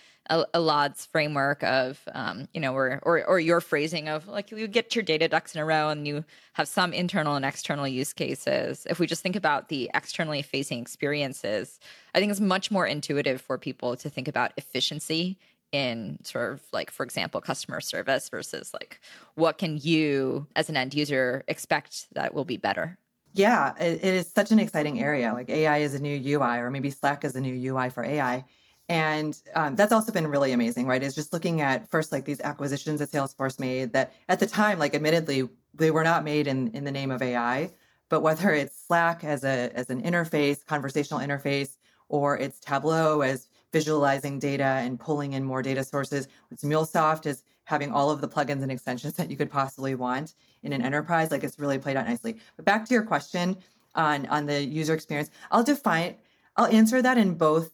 Elad's 0.54 1.06
framework 1.06 1.62
of, 1.64 2.02
um, 2.14 2.48
you 2.54 2.62
know, 2.62 2.74
or, 2.74 3.00
or 3.04 3.24
or 3.26 3.40
your 3.40 3.60
phrasing 3.60 4.08
of 4.08 4.28
like 4.28 4.52
you 4.52 4.68
get 4.68 4.96
your 4.96 5.04
data 5.04 5.28
ducks 5.28 5.54
in 5.54 5.62
a 5.62 5.66
row 5.66 5.90
and 5.90 6.08
you 6.08 6.24
have 6.54 6.68
some 6.68 6.94
internal 6.94 7.36
and 7.36 7.44
external 7.44 7.88
use 7.88 8.14
cases. 8.14 8.88
If 8.90 9.00
we 9.00 9.08
just 9.08 9.22
think 9.22 9.36
about 9.36 9.68
the 9.68 9.92
externally 9.94 10.42
facing 10.42 10.80
experiences, 10.80 11.80
I 12.16 12.20
think 12.20 12.32
it's 12.32 12.40
much 12.40 12.72
more 12.72 12.88
intuitive 12.88 13.42
for 13.42 13.58
people 13.58 13.96
to 13.98 14.10
think 14.10 14.28
about 14.28 14.54
efficiency 14.58 15.38
in 15.72 16.18
sort 16.24 16.54
of 16.54 16.62
like, 16.72 16.92
for 16.92 17.04
example, 17.04 17.42
customer 17.42 17.82
service 17.82 18.30
versus 18.30 18.74
like 18.74 19.00
what 19.36 19.58
can 19.58 19.78
you 19.78 20.48
as 20.56 20.70
an 20.70 20.78
end 20.78 20.94
user 20.94 21.44
expect 21.48 22.08
that 22.14 22.34
will 22.34 22.46
be 22.46 22.58
better. 22.58 22.98
Yeah, 23.34 23.74
it, 23.80 24.04
it 24.04 24.14
is 24.14 24.30
such 24.30 24.52
an 24.52 24.60
exciting 24.60 25.02
area. 25.02 25.34
Like 25.34 25.50
AI 25.50 25.78
is 25.80 25.94
a 25.94 26.00
new 26.00 26.16
UI, 26.16 26.58
or 26.58 26.70
maybe 26.70 26.90
Slack 26.90 27.24
is 27.24 27.36
a 27.36 27.42
new 27.42 27.74
UI 27.74 27.90
for 27.90 28.04
AI 28.04 28.44
and 28.92 29.42
um, 29.56 29.78
that's 29.78 29.94
also 29.94 30.12
been 30.12 30.28
really 30.28 30.52
amazing, 30.52 30.86
right? 30.86 31.02
Is 31.02 31.16
just 31.16 31.32
looking 31.32 31.62
at 31.62 31.90
first 31.90 32.12
like 32.12 32.26
these 32.26 32.42
acquisitions 32.42 33.00
that 33.00 33.10
Salesforce 33.10 33.58
made 33.58 33.94
that 33.94 34.12
at 34.28 34.42
the 34.42 34.46
time, 34.46 34.80
like 34.80 34.94
admittedly, 34.94 35.48
they 35.74 35.92
were 35.92 36.04
not 36.04 36.26
made 36.26 36.46
in 36.46 36.68
in 36.72 36.84
the 36.84 36.92
name 36.92 37.10
of 37.10 37.22
AI, 37.22 37.72
But 38.10 38.20
whether 38.20 38.50
it's 38.52 38.86
Slack 38.88 39.24
as 39.24 39.46
a 39.46 39.72
as 39.76 39.90
an 39.90 40.02
interface, 40.04 40.66
conversational 40.66 41.22
interface, 41.22 41.78
or 42.10 42.38
it's 42.38 42.60
Tableau 42.60 43.22
as 43.22 43.48
visualizing 43.72 44.40
data 44.40 44.82
and 44.84 45.00
pulling 45.00 45.32
in 45.32 45.46
more 45.46 45.62
data 45.62 45.86
sources, 45.86 46.28
it's 46.52 46.66
MuleSoft 46.66 47.26
as 47.28 47.44
having 47.64 47.94
all 47.94 48.12
of 48.12 48.20
the 48.20 48.28
plugins 48.28 48.62
and 48.62 48.74
extensions 48.74 49.14
that 49.14 49.32
you 49.32 49.38
could 49.38 49.50
possibly 49.50 49.96
want 49.96 50.34
in 50.64 50.74
an 50.74 50.82
enterprise, 50.82 51.32
like 51.32 51.46
it's 51.46 51.58
really 51.58 51.80
played 51.80 51.96
out 51.96 52.08
nicely. 52.08 52.36
But 52.58 52.66
back 52.66 52.86
to 52.88 52.94
your 52.94 53.04
question 53.04 53.56
on 53.96 54.26
on 54.26 54.48
the 54.48 54.62
user 54.62 54.94
experience, 54.94 55.30
I'll 55.50 55.64
define 55.64 56.18
I'll 56.58 56.66
answer 56.66 57.02
that 57.02 57.18
in 57.18 57.36
both 57.36 57.72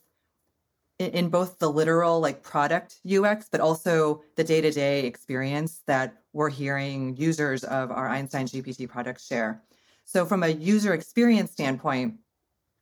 in 0.99 1.29
both 1.29 1.59
the 1.59 1.69
literal 1.69 2.19
like 2.19 2.41
product 2.41 2.99
UX, 3.07 3.47
but 3.51 3.61
also 3.61 4.23
the 4.35 4.43
day 4.43 4.61
to 4.61 4.71
day 4.71 5.05
experience 5.05 5.81
that 5.85 6.23
we're 6.33 6.49
hearing 6.49 7.15
users 7.15 7.63
of 7.63 7.91
our 7.91 8.07
Einstein 8.07 8.47
GPT 8.47 8.89
products 8.89 9.27
share. 9.27 9.63
So, 10.05 10.25
from 10.25 10.43
a 10.43 10.47
user 10.47 10.93
experience 10.93 11.51
standpoint, 11.51 12.15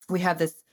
we 0.10 0.19
have 0.22 0.38
this 0.38 0.63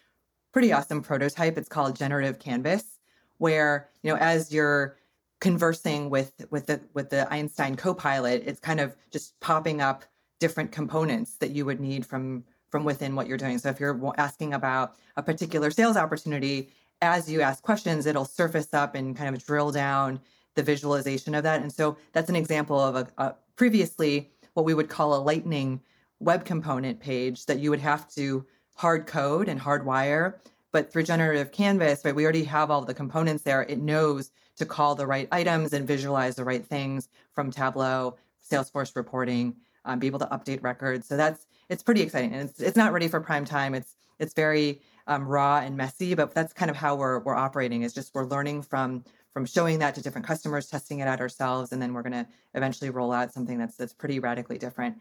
pretty 0.52 0.72
awesome 0.72 1.02
prototype. 1.02 1.58
It's 1.58 1.68
called 1.68 1.96
Generative 1.96 2.38
Canvas, 2.38 2.98
where 3.38 3.88
you 4.02 4.10
know 4.10 4.18
as 4.18 4.52
you're 4.52 4.98
conversing 5.40 6.10
with 6.10 6.32
with 6.50 6.66
the 6.66 6.80
with 6.94 7.10
the 7.10 7.32
Einstein 7.32 7.74
Copilot, 7.74 8.44
it's 8.46 8.60
kind 8.60 8.78
of 8.78 8.94
just 9.10 9.38
popping 9.40 9.80
up 9.80 10.04
different 10.38 10.70
components 10.70 11.36
that 11.38 11.50
you 11.50 11.64
would 11.64 11.80
need 11.80 12.06
from 12.06 12.44
from 12.70 12.84
within 12.84 13.14
what 13.14 13.26
you're 13.26 13.38
doing. 13.38 13.58
So 13.58 13.68
if 13.68 13.78
you're 13.78 14.00
asking 14.16 14.54
about 14.54 14.96
a 15.16 15.22
particular 15.22 15.70
sales 15.70 15.96
opportunity, 15.96 16.70
as 17.02 17.30
you 17.30 17.42
ask 17.42 17.62
questions, 17.62 18.06
it'll 18.06 18.24
surface 18.24 18.72
up 18.72 18.94
and 18.94 19.16
kind 19.16 19.34
of 19.34 19.44
drill 19.44 19.72
down 19.72 20.20
the 20.54 20.62
visualization 20.62 21.34
of 21.34 21.42
that. 21.42 21.60
And 21.60 21.70
so 21.70 21.96
that's 22.12 22.30
an 22.30 22.36
example 22.36 22.78
of 22.78 22.94
a, 22.94 23.08
a 23.18 23.34
previously 23.56 24.30
what 24.54 24.64
we 24.64 24.74
would 24.74 24.88
call 24.88 25.14
a 25.14 25.20
lightning 25.20 25.80
web 26.20 26.44
component 26.44 27.00
page 27.00 27.46
that 27.46 27.58
you 27.58 27.70
would 27.70 27.80
have 27.80 28.08
to 28.14 28.46
hard 28.76 29.06
code 29.06 29.48
and 29.48 29.60
hardwire. 29.60 30.34
But 30.70 30.90
through 30.90 31.02
generative 31.02 31.52
canvas, 31.52 32.04
right, 32.04 32.14
we 32.14 32.24
already 32.24 32.44
have 32.44 32.70
all 32.70 32.82
the 32.82 32.94
components 32.94 33.42
there. 33.42 33.62
It 33.62 33.78
knows 33.78 34.30
to 34.56 34.64
call 34.64 34.94
the 34.94 35.06
right 35.06 35.28
items 35.32 35.72
and 35.72 35.86
visualize 35.86 36.36
the 36.36 36.44
right 36.44 36.64
things 36.64 37.08
from 37.32 37.50
Tableau, 37.50 38.16
Salesforce 38.48 38.94
reporting, 38.94 39.56
um, 39.84 39.98
be 39.98 40.06
able 40.06 40.18
to 40.20 40.26
update 40.26 40.62
records. 40.62 41.06
So 41.06 41.16
that's 41.16 41.46
it's 41.68 41.82
pretty 41.82 42.02
exciting, 42.02 42.32
and 42.32 42.48
it's 42.48 42.60
it's 42.60 42.76
not 42.76 42.92
ready 42.92 43.08
for 43.08 43.20
prime 43.20 43.44
time. 43.44 43.74
It's 43.74 43.96
it's 44.18 44.34
very 44.34 44.80
um, 45.06 45.26
raw 45.26 45.58
and 45.58 45.76
messy, 45.76 46.14
but 46.14 46.34
that's 46.34 46.52
kind 46.52 46.70
of 46.70 46.76
how 46.76 46.94
we're 46.94 47.20
we're 47.20 47.34
operating. 47.34 47.82
Is 47.82 47.92
just 47.92 48.14
we're 48.14 48.24
learning 48.24 48.62
from 48.62 49.04
from 49.32 49.46
showing 49.46 49.78
that 49.78 49.94
to 49.94 50.02
different 50.02 50.26
customers, 50.26 50.68
testing 50.68 51.00
it 51.00 51.08
out 51.08 51.20
ourselves, 51.20 51.72
and 51.72 51.80
then 51.80 51.94
we're 51.94 52.02
going 52.02 52.12
to 52.12 52.26
eventually 52.54 52.90
roll 52.90 53.12
out 53.12 53.32
something 53.32 53.58
that's 53.58 53.76
that's 53.76 53.92
pretty 53.92 54.18
radically 54.18 54.58
different. 54.58 54.96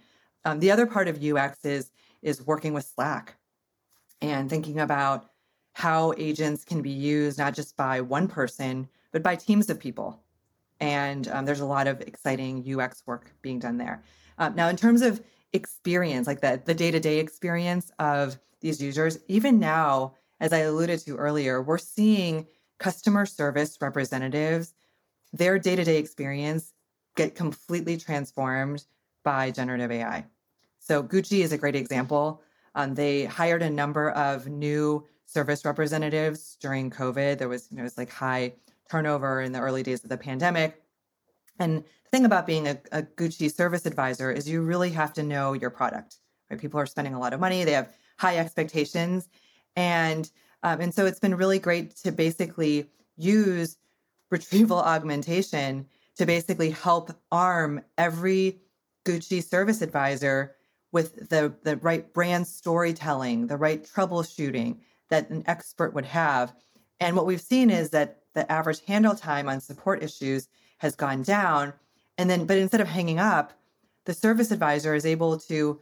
Um, 0.45 0.59
the 0.59 0.71
other 0.71 0.85
part 0.85 1.07
of 1.07 1.23
UX 1.23 1.65
is 1.65 1.91
is 2.21 2.45
working 2.45 2.73
with 2.73 2.85
Slack 2.85 3.35
and 4.21 4.49
thinking 4.49 4.79
about 4.79 5.29
how 5.73 6.13
agents 6.17 6.63
can 6.65 6.81
be 6.81 6.89
used 6.89 7.37
not 7.37 7.53
just 7.53 7.77
by 7.77 8.01
one 8.01 8.27
person 8.27 8.87
but 9.11 9.23
by 9.23 9.35
teams 9.35 9.69
of 9.69 9.79
people. 9.79 10.21
And 10.79 11.27
um, 11.27 11.45
there's 11.45 11.59
a 11.59 11.65
lot 11.65 11.87
of 11.87 12.01
exciting 12.01 12.65
UX 12.67 13.03
work 13.05 13.33
being 13.41 13.59
done 13.59 13.77
there. 13.77 14.03
Um, 14.37 14.55
now, 14.55 14.67
in 14.69 14.75
terms 14.75 15.01
of 15.01 15.21
experience, 15.53 16.27
like 16.27 16.41
the 16.41 16.61
the 16.63 16.73
day 16.73 16.91
to 16.91 16.99
day 16.99 17.19
experience 17.19 17.91
of 17.99 18.39
these 18.61 18.81
users, 18.81 19.17
even 19.27 19.59
now, 19.59 20.15
as 20.39 20.53
I 20.53 20.59
alluded 20.59 20.99
to 21.01 21.17
earlier, 21.17 21.61
we're 21.61 21.77
seeing 21.77 22.47
customer 22.79 23.25
service 23.25 23.77
representatives, 23.81 24.73
their 25.33 25.59
day 25.59 25.75
to 25.75 25.83
day 25.83 25.97
experience 25.97 26.73
get 27.15 27.35
completely 27.35 27.97
transformed 27.97 28.85
by 29.23 29.51
generative 29.51 29.91
AI. 29.91 30.25
So 30.79 31.03
Gucci 31.03 31.43
is 31.43 31.51
a 31.51 31.57
great 31.57 31.75
example. 31.75 32.41
Um, 32.73 32.95
they 32.95 33.25
hired 33.25 33.61
a 33.61 33.69
number 33.69 34.11
of 34.11 34.47
new 34.47 35.05
service 35.25 35.63
representatives 35.63 36.57
during 36.59 36.89
COVID. 36.89 37.37
There 37.37 37.49
was, 37.49 37.67
you 37.69 37.77
know, 37.77 37.81
it 37.81 37.83
was 37.83 37.97
like 37.97 38.09
high 38.09 38.53
turnover 38.89 39.41
in 39.41 39.51
the 39.51 39.59
early 39.59 39.83
days 39.83 40.03
of 40.03 40.09
the 40.09 40.17
pandemic. 40.17 40.81
And 41.59 41.83
the 41.83 42.09
thing 42.11 42.25
about 42.25 42.47
being 42.47 42.67
a, 42.67 42.77
a 42.91 43.03
Gucci 43.03 43.53
service 43.53 43.85
advisor 43.85 44.31
is 44.31 44.49
you 44.49 44.61
really 44.61 44.89
have 44.91 45.13
to 45.13 45.23
know 45.23 45.53
your 45.53 45.69
product. 45.69 46.17
Right? 46.49 46.59
People 46.59 46.79
are 46.79 46.85
spending 46.85 47.13
a 47.13 47.19
lot 47.19 47.33
of 47.33 47.39
money. 47.39 47.63
They 47.63 47.73
have 47.73 47.93
high 48.21 48.37
expectations, 48.37 49.27
and 49.75 50.29
um, 50.63 50.79
and 50.79 50.93
so 50.93 51.05
it's 51.07 51.19
been 51.19 51.35
really 51.35 51.59
great 51.59 51.95
to 51.97 52.11
basically 52.11 52.87
use 53.17 53.77
retrieval 54.29 54.79
augmentation 54.93 55.87
to 56.17 56.25
basically 56.25 56.69
help 56.69 57.11
arm 57.31 57.81
every 57.97 58.59
Gucci 59.05 59.43
service 59.43 59.81
advisor 59.81 60.55
with 60.91 61.29
the, 61.29 61.53
the 61.63 61.77
right 61.77 62.13
brand 62.13 62.45
storytelling, 62.45 63.47
the 63.47 63.57
right 63.57 63.83
troubleshooting 63.83 64.77
that 65.09 65.29
an 65.29 65.43
expert 65.47 65.93
would 65.93 66.05
have. 66.05 66.53
And 66.99 67.15
what 67.15 67.25
we've 67.25 67.41
seen 67.41 67.69
is 67.69 67.89
that 67.91 68.19
the 68.35 68.49
average 68.51 68.85
handle 68.85 69.15
time 69.15 69.49
on 69.49 69.61
support 69.61 70.03
issues 70.03 70.47
has 70.77 70.95
gone 70.95 71.23
down. 71.23 71.73
And 72.17 72.29
then, 72.29 72.45
but 72.45 72.57
instead 72.57 72.81
of 72.81 72.87
hanging 72.87 73.19
up, 73.19 73.53
the 74.05 74.13
service 74.13 74.51
advisor 74.51 74.93
is 74.93 75.05
able 75.05 75.39
to 75.39 75.79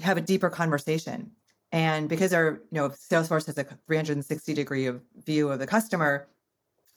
have 0.00 0.16
a 0.16 0.22
deeper 0.22 0.48
conversation. 0.48 1.32
And 1.72 2.08
because 2.08 2.34
our, 2.34 2.60
you 2.70 2.78
know, 2.78 2.90
Salesforce 2.90 3.46
has 3.46 3.56
a 3.56 3.64
360 3.86 4.54
degree 4.54 4.86
of 4.86 5.00
view 5.24 5.50
of 5.50 5.58
the 5.58 5.66
customer, 5.66 6.28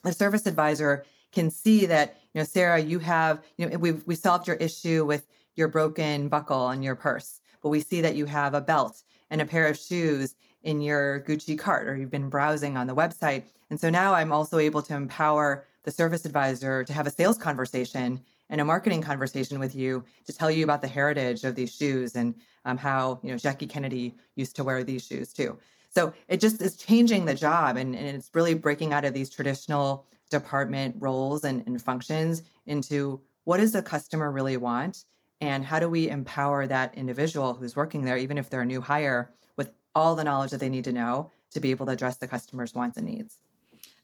the 0.04 0.12
service 0.12 0.46
advisor 0.46 1.04
can 1.32 1.50
see 1.50 1.86
that, 1.86 2.20
you 2.34 2.40
know, 2.40 2.44
Sarah, 2.44 2.78
you 2.78 2.98
have, 2.98 3.42
you 3.56 3.68
know, 3.68 3.78
we've 3.78 4.06
we 4.06 4.14
solved 4.14 4.46
your 4.46 4.56
issue 4.56 5.04
with 5.04 5.26
your 5.54 5.68
broken 5.68 6.28
buckle 6.28 6.60
on 6.60 6.82
your 6.82 6.94
purse, 6.94 7.40
but 7.62 7.70
we 7.70 7.80
see 7.80 8.02
that 8.02 8.16
you 8.16 8.26
have 8.26 8.54
a 8.54 8.60
belt 8.60 9.02
and 9.30 9.40
a 9.40 9.46
pair 9.46 9.66
of 9.66 9.78
shoes 9.78 10.34
in 10.62 10.80
your 10.80 11.20
Gucci 11.20 11.58
cart 11.58 11.88
or 11.88 11.96
you've 11.96 12.10
been 12.10 12.28
browsing 12.28 12.76
on 12.76 12.86
the 12.86 12.94
website. 12.94 13.44
And 13.70 13.80
so 13.80 13.88
now 13.88 14.14
I'm 14.14 14.32
also 14.32 14.58
able 14.58 14.82
to 14.82 14.94
empower 14.94 15.64
the 15.84 15.90
service 15.90 16.24
advisor 16.24 16.84
to 16.84 16.92
have 16.92 17.06
a 17.06 17.10
sales 17.10 17.38
conversation 17.38 18.20
and 18.50 18.60
a 18.60 18.64
marketing 18.64 19.02
conversation 19.02 19.58
with 19.58 19.74
you 19.74 20.04
to 20.26 20.32
tell 20.32 20.50
you 20.50 20.64
about 20.64 20.82
the 20.82 20.88
heritage 20.88 21.44
of 21.44 21.54
these 21.54 21.74
shoes 21.74 22.16
and 22.16 22.34
um, 22.64 22.76
how 22.76 23.18
you 23.22 23.30
know 23.30 23.38
Jackie 23.38 23.66
Kennedy 23.66 24.14
used 24.34 24.56
to 24.56 24.64
wear 24.64 24.84
these 24.84 25.06
shoes 25.06 25.32
too. 25.32 25.58
So 25.90 26.12
it 26.28 26.40
just 26.40 26.60
is 26.60 26.76
changing 26.76 27.24
the 27.24 27.34
job 27.34 27.76
and, 27.76 27.96
and 27.96 28.16
it's 28.16 28.30
really 28.34 28.54
breaking 28.54 28.92
out 28.92 29.04
of 29.04 29.14
these 29.14 29.30
traditional 29.30 30.06
department 30.30 30.96
roles 30.98 31.44
and, 31.44 31.66
and 31.66 31.80
functions 31.80 32.42
into 32.66 33.20
what 33.44 33.58
does 33.58 33.72
the 33.72 33.82
customer 33.82 34.30
really 34.30 34.56
want 34.56 35.04
and 35.40 35.64
how 35.64 35.78
do 35.78 35.88
we 35.88 36.08
empower 36.08 36.66
that 36.66 36.94
individual 36.96 37.54
who's 37.54 37.76
working 37.76 38.04
there, 38.04 38.18
even 38.18 38.38
if 38.38 38.50
they're 38.50 38.62
a 38.62 38.66
new 38.66 38.80
hire, 38.80 39.32
with 39.56 39.70
all 39.94 40.14
the 40.14 40.24
knowledge 40.24 40.50
that 40.50 40.60
they 40.60 40.68
need 40.68 40.84
to 40.84 40.92
know 40.92 41.30
to 41.52 41.60
be 41.60 41.70
able 41.70 41.86
to 41.86 41.92
address 41.92 42.16
the 42.16 42.28
customer's 42.28 42.74
wants 42.74 42.96
and 42.96 43.06
needs. 43.06 43.38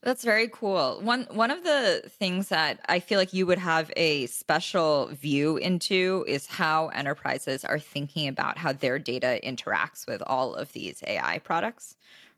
That's 0.03 0.25
very 0.25 0.49
cool. 0.49 0.99
One 1.01 1.27
one 1.31 1.49
of 1.49 1.63
the 1.63 2.03
things 2.19 2.49
that 2.49 2.81
I 2.89 2.99
feel 2.99 3.17
like 3.17 3.33
you 3.33 3.45
would 3.45 3.57
have 3.57 3.89
a 3.95 4.25
special 4.25 5.07
view 5.07 5.55
into 5.55 6.25
is 6.27 6.45
how 6.45 6.89
enterprises 6.89 7.63
are 7.63 7.79
thinking 7.79 8.27
about 8.27 8.57
how 8.57 8.73
their 8.73 8.99
data 8.99 9.39
interacts 9.41 10.05
with 10.05 10.21
all 10.27 10.55
of 10.55 10.73
these 10.73 11.01
AI 11.07 11.39
products, 11.39 11.95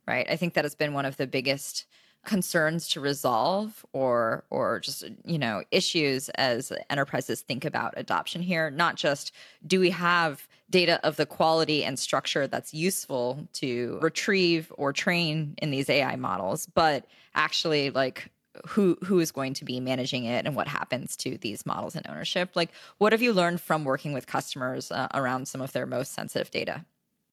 right? 0.07 0.27
I 0.29 0.35
think 0.35 0.53
that 0.53 0.63
has 0.63 0.75
been 0.75 0.93
one 0.93 1.05
of 1.05 1.17
the 1.17 1.25
biggest 1.25 1.85
concerns 2.25 2.87
to 2.89 2.99
resolve 2.99 3.85
or 3.93 4.43
or 4.49 4.79
just 4.79 5.05
you 5.23 5.37
know 5.37 5.63
issues 5.71 6.29
as 6.29 6.71
enterprises 6.89 7.41
think 7.41 7.65
about 7.65 7.93
adoption 7.97 8.41
here 8.41 8.69
not 8.69 8.95
just 8.95 9.31
do 9.65 9.79
we 9.79 9.89
have 9.89 10.47
data 10.69 10.99
of 11.03 11.15
the 11.15 11.25
quality 11.25 11.83
and 11.83 11.99
structure 11.99 12.47
that's 12.47 12.73
useful 12.73 13.47
to 13.53 13.99
retrieve 14.01 14.71
or 14.77 14.91
train 14.91 15.53
in 15.59 15.71
these 15.71 15.89
AI 15.89 16.15
models 16.15 16.65
but 16.73 17.05
actually 17.35 17.89
like 17.89 18.31
who 18.67 18.97
who 19.03 19.19
is 19.19 19.31
going 19.31 19.53
to 19.53 19.65
be 19.65 19.79
managing 19.79 20.25
it 20.25 20.45
and 20.45 20.55
what 20.55 20.67
happens 20.67 21.15
to 21.17 21.37
these 21.37 21.65
models 21.65 21.95
and 21.95 22.07
ownership? 22.07 22.51
Like 22.55 22.71
what 22.97 23.11
have 23.11 23.21
you 23.21 23.33
learned 23.33 23.61
from 23.61 23.83
working 23.83 24.13
with 24.13 24.27
customers 24.27 24.91
uh, 24.91 25.07
around 25.13 25.47
some 25.47 25.61
of 25.61 25.71
their 25.73 25.85
most 25.85 26.13
sensitive 26.13 26.51
data? 26.51 26.85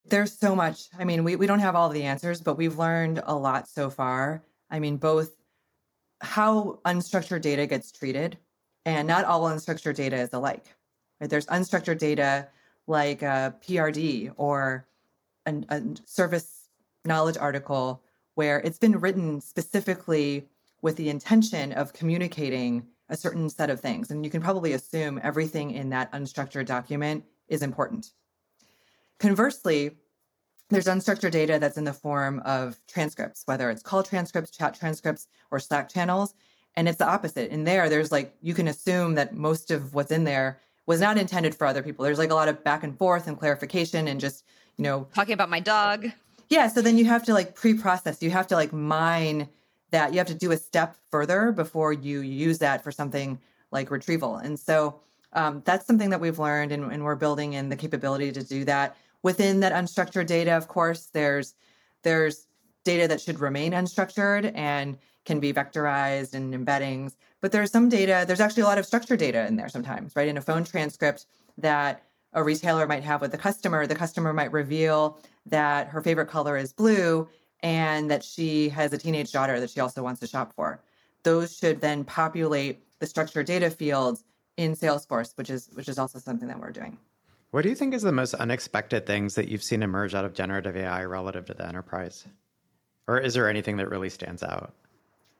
There's 0.05 0.37
so 0.37 0.57
much. 0.57 0.89
I 0.99 1.05
mean 1.05 1.25
we, 1.25 1.37
we 1.37 1.47
don't 1.47 1.61
have 1.61 1.77
all 1.77 1.89
the 1.89 2.03
answers 2.03 2.41
but 2.41 2.57
we've 2.57 2.79
learned 2.79 3.23
a 3.25 3.35
lot 3.35 3.69
so 3.69 3.91
far 3.91 4.43
I 4.73 4.81
mean, 4.81 4.97
both 4.97 5.37
how 6.23 6.81
unstructured 6.85 7.43
data 7.43 7.67
gets 7.67 7.93
treated, 7.93 8.39
and 8.85 9.07
not 9.07 9.25
all 9.25 9.43
unstructured 9.43 9.95
data 9.95 10.17
is 10.17 10.31
alike. 10.33 10.75
Right? 11.21 11.31
There's 11.31 11.47
unstructured 11.47 11.99
data 11.99 12.49
like 12.89 13.23
a 13.23 13.55
PRD 13.65 14.33
or 14.37 14.89
a, 15.47 15.55
a 15.69 15.83
service 16.05 16.69
knowledge 17.05 17.37
article 17.37 18.03
where 18.35 18.61
it's 18.61 18.79
been 18.79 18.99
written 18.99 19.41
specifically 19.41 20.49
with 20.81 20.97
the 20.97 21.11
intention 21.11 21.73
of 21.73 21.93
communicating 21.93 22.87
a 23.09 23.17
certain 23.17 23.49
set 23.51 23.71
of 23.71 23.81
things. 23.81 24.11
And 24.11 24.25
you 24.25 24.31
can 24.31 24.41
probably 24.41 24.73
assume 24.73 25.21
everything 25.23 25.73
in 25.73 25.91
that 25.91 26.11
unstructured 26.13 26.67
document 26.67 27.25
is 27.49 27.63
important. 27.63 28.13
Conversely, 29.19 29.97
there's 30.73 30.87
unstructured 30.87 31.31
data 31.31 31.59
that's 31.59 31.77
in 31.77 31.85
the 31.85 31.93
form 31.93 32.41
of 32.45 32.79
transcripts, 32.87 33.43
whether 33.47 33.71
it's 33.71 33.83
call 33.83 34.03
transcripts, 34.03 34.51
chat 34.51 34.75
transcripts, 34.75 35.27
or 35.51 35.59
Slack 35.59 35.89
channels. 35.89 36.35
And 36.75 36.89
it's 36.89 36.99
the 36.99 37.07
opposite. 37.07 37.51
In 37.51 37.65
there, 37.65 37.89
there's 37.89 38.11
like, 38.11 38.35
you 38.41 38.55
can 38.55 38.69
assume 38.69 39.15
that 39.15 39.35
most 39.35 39.71
of 39.71 39.95
what's 39.95 40.11
in 40.11 40.25
there 40.25 40.61
was 40.87 41.01
not 41.01 41.19
intended 41.19 41.55
for 41.55 41.67
other 41.67 41.83
people. 41.83 42.05
There's 42.05 42.19
like 42.19 42.31
a 42.31 42.35
lot 42.35 42.49
of 42.49 42.65
back 42.65 42.83
and 42.83 42.97
forth 42.97 43.27
and 43.27 43.39
clarification 43.39 44.09
and 44.09 44.19
just, 44.19 44.45
you 44.77 44.83
know, 44.83 45.07
talking 45.15 45.35
about 45.35 45.51
my 45.51 45.61
dog. 45.61 46.07
Yeah. 46.49 46.69
So 46.69 46.83
then 46.83 46.99
you 46.99 47.05
have 47.05 47.25
to 47.25 47.33
like 47.33 47.55
pre 47.55 47.75
process, 47.75 48.23
you 48.23 48.31
have 48.31 48.47
to 48.49 48.57
like 48.57 48.73
mine 48.73 49.49
that, 49.91 50.13
you 50.13 50.19
have 50.19 50.27
to 50.29 50.35
do 50.35 50.53
a 50.53 50.57
step 50.57 50.97
further 51.11 51.53
before 51.53 51.93
you 51.93 52.21
use 52.21 52.59
that 52.59 52.83
for 52.83 52.91
something 52.91 53.39
like 53.71 53.91
retrieval. 53.91 54.37
And 54.37 54.59
so 54.59 55.01
um, 55.35 55.63
that's 55.65 55.87
something 55.87 56.11
that 56.11 56.21
we've 56.21 56.39
learned 56.39 56.73
and, 56.73 56.93
and 56.93 57.05
we're 57.05 57.15
building 57.15 57.55
in 57.55 57.69
the 57.69 57.77
capability 57.77 58.33
to 58.33 58.43
do 58.43 58.65
that. 58.65 58.97
Within 59.23 59.61
that 59.61 59.73
unstructured 59.73 60.27
data, 60.27 60.53
of 60.53 60.69
course, 60.69 61.11
there's 61.13 61.55
there's 62.03 62.47
data 62.85 63.07
that 63.09 63.21
should 63.21 63.41
remain 63.41 63.73
unstructured 63.73 64.53
and 64.57 64.99
can 65.25 65.41
be 65.41 65.53
vectorized 65.53 66.35
and 66.35 66.53
embeddings. 66.53 67.15
But 67.41 67.53
there's 67.53 67.71
some 67.71 67.89
data, 67.89 68.25
there's 68.27 68.41
actually 68.41 68.65
a 68.65 68.67
lot 68.67 68.79
of 68.79 68.87
structured 68.87 69.19
data 69.19 69.47
in 69.47 69.57
there 69.57 69.69
sometimes, 69.69 70.17
right? 70.17 70.29
In 70.29 70.37
a 70.37 70.41
phone 70.41 70.65
transcript 70.65 71.27
that 71.59 72.03
a 72.33 72.43
retailer 72.43 72.87
might 72.87 73.05
have 73.05 73.21
with 73.21 73.31
the 73.31 73.39
customer, 73.39 73.87
the 73.87 73.95
customer 73.95 74.33
might 74.33 74.53
reveal 74.53 75.19
that 75.47 75.89
her 75.89 76.01
favorite 76.01 76.29
color 76.29 76.57
is 76.57 76.73
blue 76.73 77.29
and 77.63 78.11
that 78.11 78.25
she 78.25 78.69
has 78.71 78.93
a 78.93 78.99
teenage 78.99 79.33
daughter 79.33 79.61
that 79.61 79.71
she 79.71 79.81
also 79.81 80.03
wants 80.03 80.21
to 80.21 80.27
shop 80.27 80.53
for. 80.55 80.81
Those 81.23 81.57
should 81.57 81.81
then 81.81 82.05
populate 82.05 82.83
the 82.99 83.07
structured 83.07 83.47
data 83.47 83.71
fields 83.71 84.25
in 84.57 84.75
Salesforce, 84.75 85.37
which 85.37 85.51
is 85.51 85.71
which 85.75 85.89
is 85.89 85.99
also 85.99 86.19
something 86.19 86.49
that 86.49 86.59
we're 86.59 86.73
doing. 86.73 86.99
What 87.53 87.63
do 87.63 87.69
you 87.69 87.75
think 87.75 87.93
is 87.93 88.01
the 88.01 88.13
most 88.13 88.33
unexpected 88.33 89.05
things 89.05 89.35
that 89.35 89.49
you've 89.49 89.63
seen 89.63 89.83
emerge 89.83 90.15
out 90.15 90.25
of 90.25 90.33
generative 90.33 90.75
AI 90.75 91.05
relative 91.05 91.45
to 91.47 91.55
the 91.55 91.69
enterprise? 91.69 92.25
Or 93.07 93.19
is 93.19 93.35
there 93.35 93.49
anything 93.49 93.77
that 93.77 93.91
really 93.91 94.09
stands 94.09 94.43
out? 94.43 94.73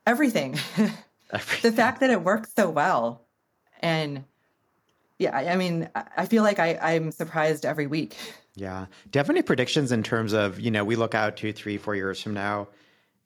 Everything. 0.07 0.59
Everything. 1.33 1.71
the 1.71 1.73
fact 1.75 2.01
that 2.01 2.11
it 2.11 2.23
works 2.23 2.51
so 2.55 2.69
well. 2.69 3.23
And 3.81 4.25
yeah, 5.19 5.35
I 5.35 5.57
mean, 5.57 5.89
I 5.95 6.27
feel 6.27 6.43
like 6.43 6.59
I, 6.59 6.79
I'm 6.83 7.13
surprised 7.13 7.65
every 7.65 7.87
week. 7.87 8.15
Yeah. 8.57 8.85
Do 9.11 9.17
you 9.17 9.21
have 9.21 9.31
any 9.31 9.41
predictions 9.41 9.91
in 9.91 10.03
terms 10.03 10.35
of, 10.35 10.61
you 10.61 10.71
know, 10.71 10.85
we 10.85 10.97
look 10.97 11.15
out 11.15 11.39
two, 11.39 11.55
three, 11.55 11.79
four 11.79 11.95
years 11.95 12.21
from 12.21 12.35
now, 12.35 12.69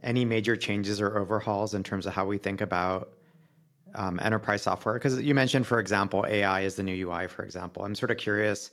any 0.00 0.24
major 0.24 0.54
changes 0.54 1.00
or 1.00 1.18
overhauls 1.18 1.74
in 1.74 1.82
terms 1.82 2.06
of 2.06 2.14
how 2.14 2.24
we 2.24 2.38
think 2.38 2.60
about 2.60 3.15
um, 3.96 4.20
enterprise 4.22 4.62
software? 4.62 4.94
Because 4.94 5.20
you 5.20 5.34
mentioned, 5.34 5.66
for 5.66 5.80
example, 5.80 6.24
AI 6.28 6.60
is 6.60 6.76
the 6.76 6.82
new 6.82 7.08
UI, 7.08 7.26
for 7.26 7.42
example. 7.42 7.84
I'm 7.84 7.94
sort 7.94 8.10
of 8.10 8.18
curious 8.18 8.70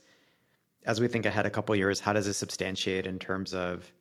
as 0.86 0.99
we 0.99 1.07
think 1.07 1.25
ahead 1.25 1.45
a 1.45 1.49
couple 1.49 1.75
years, 1.75 1.99
how 1.99 2.13
does 2.13 2.25
this 2.25 2.38
substantiate 2.38 3.07
in 3.07 3.19
terms 3.19 3.53
of 3.53 3.91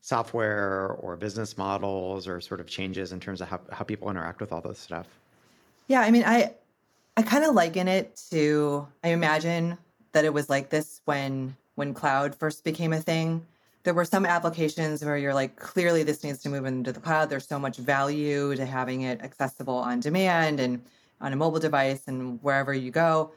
software 0.00 0.88
or 1.00 1.16
business 1.16 1.56
models 1.56 2.28
or 2.28 2.40
sort 2.40 2.60
of 2.60 2.66
changes 2.66 3.12
in 3.12 3.20
terms 3.20 3.40
of 3.40 3.48
how, 3.48 3.60
how 3.70 3.84
people 3.84 4.10
interact 4.10 4.40
with 4.40 4.52
all 4.52 4.60
this 4.60 4.78
stuff? 4.78 5.06
Yeah, 5.86 6.00
I 6.00 6.10
mean, 6.10 6.24
I 6.26 6.54
I 7.16 7.22
kind 7.22 7.44
of 7.44 7.54
liken 7.54 7.88
it 7.88 8.20
to 8.30 8.86
I 9.02 9.08
imagine 9.08 9.78
that 10.12 10.24
it 10.24 10.32
was 10.32 10.48
like 10.50 10.70
this 10.70 11.00
when 11.04 11.56
when 11.74 11.94
cloud 11.94 12.34
first 12.34 12.64
became 12.64 12.92
a 12.92 13.00
thing. 13.00 13.46
There 13.84 13.94
were 13.94 14.04
some 14.04 14.26
applications 14.26 15.04
where 15.04 15.16
you're 15.16 15.34
like, 15.34 15.56
clearly 15.56 16.02
this 16.02 16.24
needs 16.24 16.40
to 16.42 16.48
move 16.48 16.64
into 16.64 16.90
the 16.90 17.00
cloud. 17.00 17.30
There's 17.30 17.46
so 17.46 17.58
much 17.58 17.76
value 17.76 18.56
to 18.56 18.64
having 18.64 19.02
it 19.02 19.20
accessible 19.20 19.76
on 19.76 20.00
demand 20.00 20.58
and 20.58 20.82
on 21.20 21.32
a 21.32 21.36
mobile 21.36 21.60
device 21.60 22.08
and 22.08 22.42
wherever 22.42 22.74
you 22.74 22.90
go. 22.90 23.32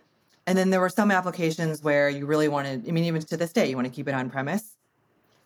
And 0.47 0.57
then 0.57 0.69
there 0.69 0.79
were 0.79 0.89
some 0.89 1.11
applications 1.11 1.83
where 1.83 2.09
you 2.09 2.25
really 2.25 2.47
wanted, 2.47 2.87
I 2.87 2.91
mean, 2.91 3.03
even 3.03 3.21
to 3.21 3.37
this 3.37 3.51
day, 3.51 3.69
you 3.69 3.75
want 3.75 3.87
to 3.87 3.93
keep 3.93 4.07
it 4.07 4.13
on 4.13 4.29
premise. 4.29 4.77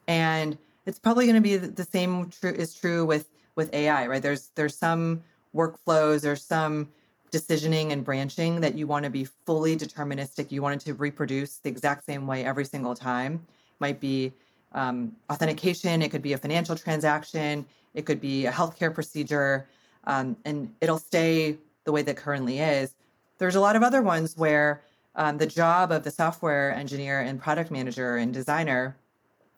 And 0.07 0.57
it's 0.85 0.99
probably 0.99 1.25
going 1.25 1.35
to 1.35 1.41
be 1.41 1.57
the 1.57 1.83
same 1.83 2.29
true 2.29 2.51
is 2.51 2.73
true 2.73 3.05
with 3.05 3.27
with 3.55 3.73
AI, 3.73 4.07
right? 4.07 4.21
There's 4.21 4.49
there's 4.55 4.77
some 4.77 5.23
workflows, 5.55 6.21
there's 6.21 6.43
some 6.43 6.89
decisioning 7.31 7.91
and 7.91 8.03
branching 8.03 8.61
that 8.61 8.77
you 8.77 8.87
want 8.87 9.05
to 9.05 9.09
be 9.09 9.25
fully 9.45 9.75
deterministic. 9.75 10.51
You 10.51 10.61
want 10.61 10.81
it 10.81 10.85
to 10.85 10.93
reproduce 10.93 11.57
the 11.57 11.69
exact 11.69 12.05
same 12.05 12.27
way 12.27 12.43
every 12.43 12.65
single 12.65 12.93
time. 12.93 13.45
Might 13.79 13.99
be 13.99 14.33
um, 14.73 15.15
authentication, 15.29 16.01
it 16.01 16.11
could 16.11 16.21
be 16.21 16.33
a 16.33 16.37
financial 16.37 16.75
transaction, 16.75 17.65
it 17.93 18.05
could 18.05 18.21
be 18.21 18.45
a 18.45 18.51
healthcare 18.51 18.93
procedure, 18.93 19.67
um, 20.05 20.35
and 20.45 20.73
it'll 20.81 20.97
stay 20.97 21.57
the 21.83 21.91
way 21.91 22.01
that 22.01 22.15
currently 22.15 22.59
is. 22.59 22.95
There's 23.37 23.55
a 23.55 23.59
lot 23.59 23.75
of 23.75 23.83
other 23.83 24.01
ones 24.01 24.37
where 24.37 24.83
um, 25.15 25.37
the 25.37 25.45
job 25.45 25.91
of 25.91 26.03
the 26.03 26.11
software 26.11 26.73
engineer 26.73 27.21
and 27.21 27.41
product 27.41 27.71
manager 27.71 28.17
and 28.17 28.33
designer 28.33 28.95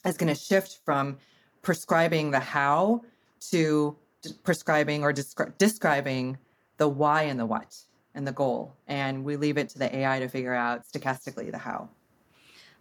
is 0.05 0.17
going 0.17 0.33
to 0.33 0.39
shift 0.39 0.79
from 0.83 1.17
prescribing 1.61 2.31
the 2.31 2.39
how 2.39 3.03
to 3.51 3.95
prescribing 4.43 5.03
or 5.03 5.13
descri- 5.13 5.55
describing 5.57 6.37
the 6.77 6.87
why 6.87 7.23
and 7.23 7.39
the 7.39 7.45
what 7.45 7.77
and 8.15 8.27
the 8.27 8.31
goal. 8.31 8.73
And 8.87 9.23
we 9.23 9.35
leave 9.35 9.57
it 9.57 9.69
to 9.69 9.79
the 9.79 9.95
AI 9.95 10.19
to 10.19 10.27
figure 10.27 10.53
out 10.53 10.83
stochastically 10.87 11.51
the 11.51 11.57
how. 11.57 11.89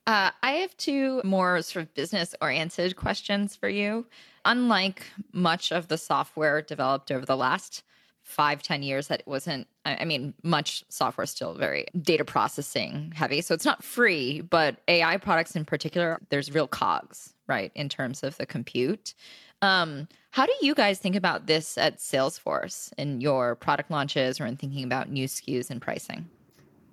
Uh, 0.06 0.30
I 0.42 0.52
have 0.52 0.76
two 0.76 1.20
more 1.24 1.62
sort 1.62 1.84
of 1.84 1.94
business 1.94 2.34
oriented 2.40 2.96
questions 2.96 3.54
for 3.54 3.68
you. 3.68 4.06
Unlike 4.44 5.06
much 5.32 5.70
of 5.70 5.88
the 5.88 5.98
software 5.98 6.60
developed 6.60 7.12
over 7.12 7.24
the 7.24 7.36
last 7.36 7.84
five 8.22 8.62
ten 8.62 8.82
years 8.82 9.08
that 9.08 9.22
wasn't 9.26 9.66
i 9.84 10.04
mean 10.04 10.32
much 10.42 10.84
software 10.88 11.24
is 11.24 11.30
still 11.30 11.54
very 11.54 11.86
data 12.00 12.24
processing 12.24 13.12
heavy 13.14 13.40
so 13.40 13.52
it's 13.52 13.64
not 13.64 13.82
free 13.82 14.40
but 14.40 14.76
ai 14.88 15.16
products 15.16 15.56
in 15.56 15.64
particular 15.64 16.20
there's 16.28 16.52
real 16.52 16.68
cogs 16.68 17.34
right 17.48 17.72
in 17.74 17.88
terms 17.88 18.22
of 18.22 18.36
the 18.38 18.46
compute 18.46 19.14
um, 19.60 20.08
how 20.32 20.44
do 20.44 20.52
you 20.60 20.74
guys 20.74 20.98
think 20.98 21.14
about 21.14 21.46
this 21.46 21.78
at 21.78 21.98
salesforce 21.98 22.92
in 22.98 23.20
your 23.20 23.54
product 23.54 23.92
launches 23.92 24.40
or 24.40 24.46
in 24.46 24.56
thinking 24.56 24.84
about 24.84 25.10
new 25.10 25.26
skus 25.26 25.70
and 25.70 25.82
pricing 25.82 26.28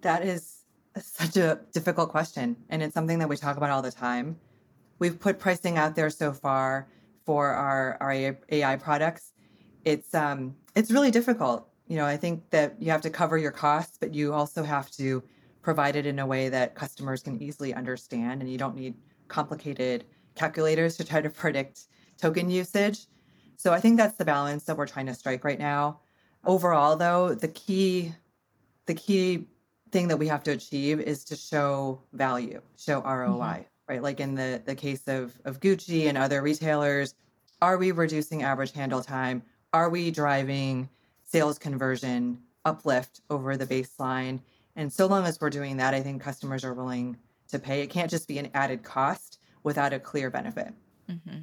that 0.02 0.26
is 0.26 0.59
such 0.98 1.38
a 1.38 1.60
difficult 1.72 2.10
question 2.10 2.56
and 2.70 2.82
it's 2.82 2.94
something 2.94 3.20
that 3.20 3.30
we 3.30 3.38
talk 3.38 3.58
about 3.58 3.70
all 3.70 3.82
the 3.82 3.92
time 3.92 4.38
we've 4.98 5.20
put 5.20 5.40
pricing 5.40 5.78
out 5.78 5.96
there 5.96 6.10
so 6.10 6.34
far 6.34 6.88
for 7.26 7.48
our, 7.48 7.98
our 8.02 8.36
ai 8.50 8.76
products 8.76 9.34
it's 9.86 10.14
um 10.14 10.56
it's 10.76 10.92
really 10.92 11.12
difficult. 11.12 11.68
You 11.88 11.98
know, 11.98 12.06
I 12.06 12.18
think 12.18 12.50
that 12.52 12.76
you 12.80 12.92
have 12.92 13.02
to 13.02 13.10
cover 13.10 13.38
your 13.38 13.52
costs, 13.52 13.98
but 14.00 14.14
you 14.14 14.34
also 14.34 14.64
have 14.64 14.92
to 14.92 15.24
provide 15.62 15.96
it 15.96 16.06
in 16.06 16.20
a 16.20 16.26
way 16.26 16.50
that 16.50 16.76
customers 16.76 17.24
can 17.24 17.42
easily 17.42 17.74
understand 17.74 18.42
and 18.42 18.50
you 18.50 18.58
don't 18.58 18.76
need 18.76 18.96
complicated 19.28 20.06
calculators 20.36 20.96
to 20.98 21.04
try 21.04 21.22
to 21.22 21.30
predict 21.44 21.88
token 22.18 22.50
usage. 22.50 23.08
So 23.58 23.74
I 23.74 23.80
think 23.80 23.98
that's 23.98 24.18
the 24.18 24.26
balance 24.26 24.64
that 24.66 24.78
we're 24.78 24.88
trying 24.88 25.08
to 25.08 25.14
strike 25.14 25.44
right 25.44 25.60
now. 25.60 26.00
Overall 26.46 26.96
though, 26.96 27.34
the 27.34 27.50
key 27.50 28.14
the 28.86 28.96
key 28.96 29.48
thing 29.92 30.08
that 30.10 30.18
we 30.18 30.28
have 30.28 30.44
to 30.44 30.52
achieve 30.52 31.00
is 31.00 31.24
to 31.26 31.36
show 31.36 32.02
value, 32.14 32.62
show 32.78 33.02
ROI, 33.02 33.38
mm-hmm. 33.38 33.62
right? 33.88 34.02
Like 34.02 34.20
in 34.20 34.36
the 34.36 34.62
the 34.66 34.76
case 34.76 35.08
of 35.08 35.40
of 35.46 35.60
Gucci 35.60 36.08
and 36.08 36.18
other 36.18 36.42
retailers, 36.42 37.16
are 37.62 37.78
we 37.78 37.92
reducing 37.92 38.44
average 38.44 38.72
handle 38.72 39.02
time? 39.02 39.44
are 39.74 39.90
we 39.90 40.12
driving 40.12 40.90
sales 41.24 41.60
conversion 41.60 42.40
uplift 42.66 43.22
over 43.30 43.58
the 43.58 43.66
baseline? 43.66 44.40
And 44.76 44.92
so 44.92 45.06
long 45.06 45.26
as 45.26 45.40
we're 45.40 45.50
doing 45.50 45.78
that, 45.78 45.94
I 45.94 46.02
think 46.02 46.22
customers 46.22 46.64
are 46.64 46.74
willing 46.74 47.18
to 47.50 47.60
pay. 47.60 47.82
It 47.82 47.90
can't 47.90 48.10
just 48.10 48.28
be 48.28 48.38
an 48.38 48.50
added 48.54 48.84
cost 48.84 49.40
without 49.64 49.94
a 49.94 50.00
clear 50.00 50.30
benefit. 50.30 50.74
Mm-hmm. 51.10 51.40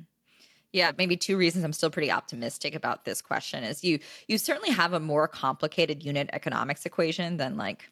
Yeah, 0.72 0.92
maybe 0.98 1.16
two 1.16 1.36
reasons 1.36 1.64
I'm 1.64 1.72
still 1.72 1.90
pretty 1.90 2.10
optimistic 2.10 2.74
about 2.74 3.04
this 3.04 3.22
question 3.22 3.64
is 3.64 3.82
you 3.82 3.98
you 4.28 4.36
certainly 4.36 4.70
have 4.70 4.92
a 4.92 5.00
more 5.00 5.26
complicated 5.26 6.02
unit 6.04 6.28
economics 6.32 6.84
equation 6.84 7.36
than 7.38 7.56
like 7.56 7.90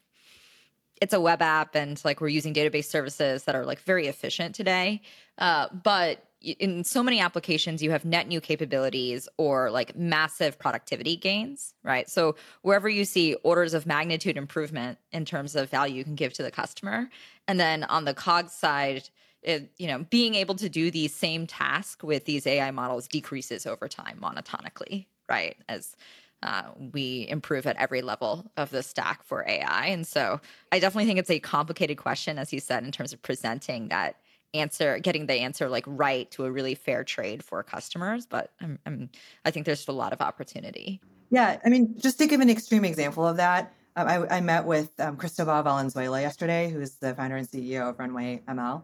it's 1.01 1.13
a 1.13 1.19
web 1.19 1.41
app 1.41 1.75
and 1.75 2.01
like 2.05 2.21
we're 2.21 2.27
using 2.29 2.53
database 2.53 2.85
services 2.85 3.43
that 3.43 3.55
are 3.55 3.65
like 3.65 3.79
very 3.81 4.07
efficient 4.07 4.55
today. 4.55 5.01
Uh, 5.37 5.67
but 5.83 6.23
in 6.45 6.83
so 6.83 7.01
many 7.01 7.19
applications 7.19 7.81
you 7.81 7.91
have 7.91 8.05
net 8.05 8.27
new 8.27 8.39
capabilities 8.39 9.27
or 9.37 9.71
like 9.71 9.95
massive 9.95 10.59
productivity 10.59 11.15
gains 11.15 11.73
right 11.83 12.09
so 12.09 12.35
wherever 12.61 12.87
you 12.87 13.03
see 13.03 13.33
orders 13.35 13.73
of 13.73 13.85
magnitude 13.85 14.37
improvement 14.37 14.97
in 15.11 15.25
terms 15.25 15.55
of 15.55 15.69
value 15.69 15.95
you 15.95 16.03
can 16.03 16.15
give 16.15 16.33
to 16.33 16.43
the 16.43 16.51
customer 16.51 17.09
and 17.47 17.59
then 17.59 17.83
on 17.85 18.05
the 18.05 18.13
cog 18.13 18.49
side 18.49 19.09
it, 19.41 19.71
you 19.77 19.87
know 19.87 20.05
being 20.09 20.35
able 20.35 20.55
to 20.55 20.69
do 20.69 20.91
these 20.91 21.13
same 21.13 21.47
tasks 21.47 22.03
with 22.03 22.25
these 22.25 22.45
ai 22.45 22.69
models 22.71 23.07
decreases 23.07 23.65
over 23.65 23.87
time 23.87 24.19
monotonically 24.21 25.05
right 25.27 25.57
as 25.67 25.95
uh, 26.43 26.63
we 26.93 27.25
improve 27.29 27.65
at 27.65 27.75
every 27.77 28.01
level 28.01 28.45
of 28.57 28.69
the 28.69 28.83
stack 28.83 29.23
for 29.23 29.45
ai 29.47 29.87
and 29.87 30.05
so 30.05 30.39
i 30.71 30.79
definitely 30.79 31.05
think 31.05 31.19
it's 31.19 31.29
a 31.29 31.39
complicated 31.39 31.97
question 31.97 32.37
as 32.37 32.53
you 32.53 32.59
said 32.59 32.83
in 32.83 32.91
terms 32.91 33.13
of 33.13 33.21
presenting 33.21 33.89
that 33.89 34.15
answer 34.55 34.99
getting 34.99 35.25
the 35.25 35.33
answer 35.33 35.69
like 35.69 35.83
right 35.87 36.29
to 36.31 36.45
a 36.45 36.51
really 36.51 36.75
fair 36.75 37.03
trade 37.03 37.43
for 37.43 37.61
customers. 37.61 38.25
But 38.25 38.51
I'm, 38.61 38.79
I'm 38.85 39.09
i 39.43 39.51
think 39.51 39.65
there's 39.65 39.87
a 39.87 39.91
lot 39.91 40.13
of 40.13 40.21
opportunity. 40.21 41.01
Yeah 41.29 41.59
i 41.65 41.69
mean 41.69 41.95
just 41.97 42.17
to 42.19 42.27
give 42.27 42.41
an 42.41 42.49
extreme 42.49 42.85
example 42.85 43.27
of 43.27 43.37
that 43.37 43.73
um, 43.97 44.07
I, 44.07 44.37
I, 44.37 44.41
met 44.41 44.65
with 44.65 44.91
um, 44.99 45.15
cristobal 45.17 45.61
valenzuela 45.63 46.21
yesterday 46.21 46.69
who's 46.69 46.95
the 46.95 47.13
founder 47.15 47.37
and 47.37 47.47
ceo 47.47 47.89
of 47.89 47.99
runway 47.99 48.41
ml 48.47 48.83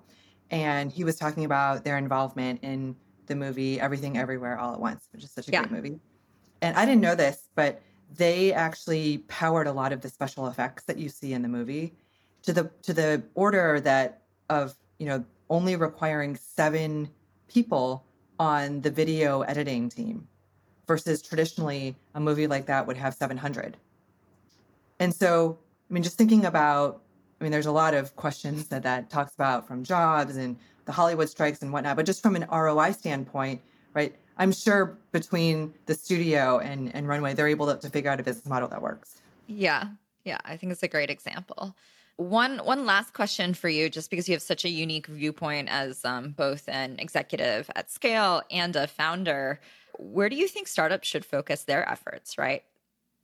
and 0.50 0.92
he 0.92 1.04
was 1.04 1.18
talking 1.18 1.46
about 1.46 1.84
their 1.84 1.98
involvement 1.98 2.64
in 2.64 2.96
the 3.28 3.36
movie 3.36 3.80
everything 3.80 4.18
everywhere 4.18 4.58
all 4.58 4.74
at 4.74 4.80
once 4.80 5.08
which 5.14 5.24
is 5.24 5.32
such 5.32 5.48
a 5.48 5.52
yeah. 5.52 5.62
great 5.62 5.72
movie 5.72 6.00
and 6.62 6.76
i 6.78 6.86
didn't 6.86 7.02
know 7.02 7.16
this 7.16 7.50
but 7.56 7.82
they 8.18 8.52
actually 8.54 9.20
powered 9.30 9.68
a 9.68 9.72
lot 9.72 9.94
of 9.94 10.02
the 10.02 10.10
special 10.10 10.48
effects 10.48 10.84
that 10.84 10.98
you 10.98 11.10
see 11.10 11.34
in 11.34 11.42
the 11.42 11.48
movie 11.48 11.94
to 12.44 12.54
the 12.54 12.70
to 12.82 12.94
the 12.94 13.22
order 13.36 13.80
that 13.80 14.22
of 14.50 14.76
you 14.98 15.06
know 15.06 15.24
only 15.50 15.76
requiring 15.76 16.36
seven 16.36 17.10
people 17.48 18.06
on 18.40 18.82
the 18.82 18.90
video 18.90 19.42
editing 19.42 19.90
team 19.90 20.28
versus 20.88 21.22
traditionally 21.22 21.96
a 22.16 22.20
movie 22.20 22.48
like 22.48 22.66
that 22.66 22.88
would 22.88 22.98
have 22.98 23.14
700. 23.14 23.78
And 25.00 25.14
so, 25.14 25.58
I 25.90 25.94
mean, 25.94 26.04
just 26.04 26.18
thinking 26.18 26.46
about, 26.46 27.02
I 27.40 27.44
mean, 27.44 27.52
there's 27.52 27.66
a 27.66 27.72
lot 27.72 27.94
of 27.94 28.16
questions 28.16 28.68
that 28.68 28.84
that 28.84 29.10
talks 29.10 29.34
about 29.36 29.68
from 29.68 29.84
jobs 29.84 30.38
and 30.38 30.58
the 30.86 30.92
Hollywood 30.92 31.30
strikes 31.30 31.62
and 31.62 31.72
whatnot, 31.72 31.96
but 31.96 32.06
just 32.06 32.22
from 32.22 32.36
an 32.36 32.46
ROI 32.52 32.92
standpoint, 32.94 33.62
right? 33.94 34.16
I'm 34.38 34.52
sure 34.52 34.98
between 35.12 35.74
the 35.86 35.94
studio 35.94 36.60
and, 36.60 36.94
and 36.96 37.08
Runway, 37.08 37.34
they're 37.34 37.48
able 37.48 37.68
to, 37.68 37.80
to 37.80 37.90
figure 37.90 38.10
out 38.10 38.20
a 38.20 38.24
business 38.24 38.46
model 38.46 38.68
that 38.70 38.82
works. 38.82 39.22
Yeah. 39.48 39.90
Yeah. 40.24 40.40
I 40.46 40.58
think 40.58 40.72
it's 40.72 40.84
a 40.84 40.88
great 40.88 41.10
example. 41.10 41.76
One 42.18 42.60
one 42.60 42.86
last 42.86 43.14
question 43.14 43.54
for 43.56 43.68
you, 43.68 43.90
just 43.90 44.12
because 44.12 44.30
you 44.30 44.36
have 44.36 44.44
such 44.44 44.64
a 44.64 44.70
unique 44.70 45.08
viewpoint 45.08 45.70
as 45.70 46.06
um, 46.06 46.32
both 46.32 46.70
an 46.70 46.98
executive 47.00 47.70
at 47.76 47.90
scale 47.90 48.44
and 48.52 48.76
a 48.76 48.86
founder. 48.86 49.60
Where 49.98 50.30
do 50.30 50.36
you 50.36 50.48
think 50.48 50.68
startups 50.68 51.08
should 51.08 51.26
focus 51.26 51.64
their 51.64 51.90
efforts? 51.90 52.38
Right, 52.38 52.64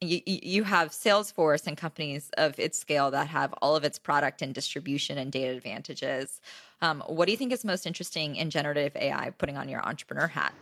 you, 0.02 0.22
you 0.26 0.64
have 0.64 0.90
Salesforce 0.90 1.68
and 1.68 1.78
companies 1.78 2.30
of 2.38 2.60
its 2.60 2.80
scale 2.80 3.12
that 3.12 3.28
have 3.28 3.54
all 3.62 3.76
of 3.76 3.84
its 3.84 4.00
product 4.00 4.42
and 4.42 4.54
distribution 4.54 5.18
and 5.18 5.32
data 5.32 5.56
advantages. 5.56 6.40
Um, 6.82 7.04
what 7.08 7.26
do 7.26 7.32
you 7.32 7.38
think 7.38 7.52
is 7.52 7.66
most 7.66 7.86
interesting 7.86 8.36
in 8.36 8.50
generative 8.50 8.96
AI? 8.96 9.32
Putting 9.38 9.58
on 9.58 9.70
your 9.70 9.86
entrepreneur 9.86 10.28
hat. 10.28 10.54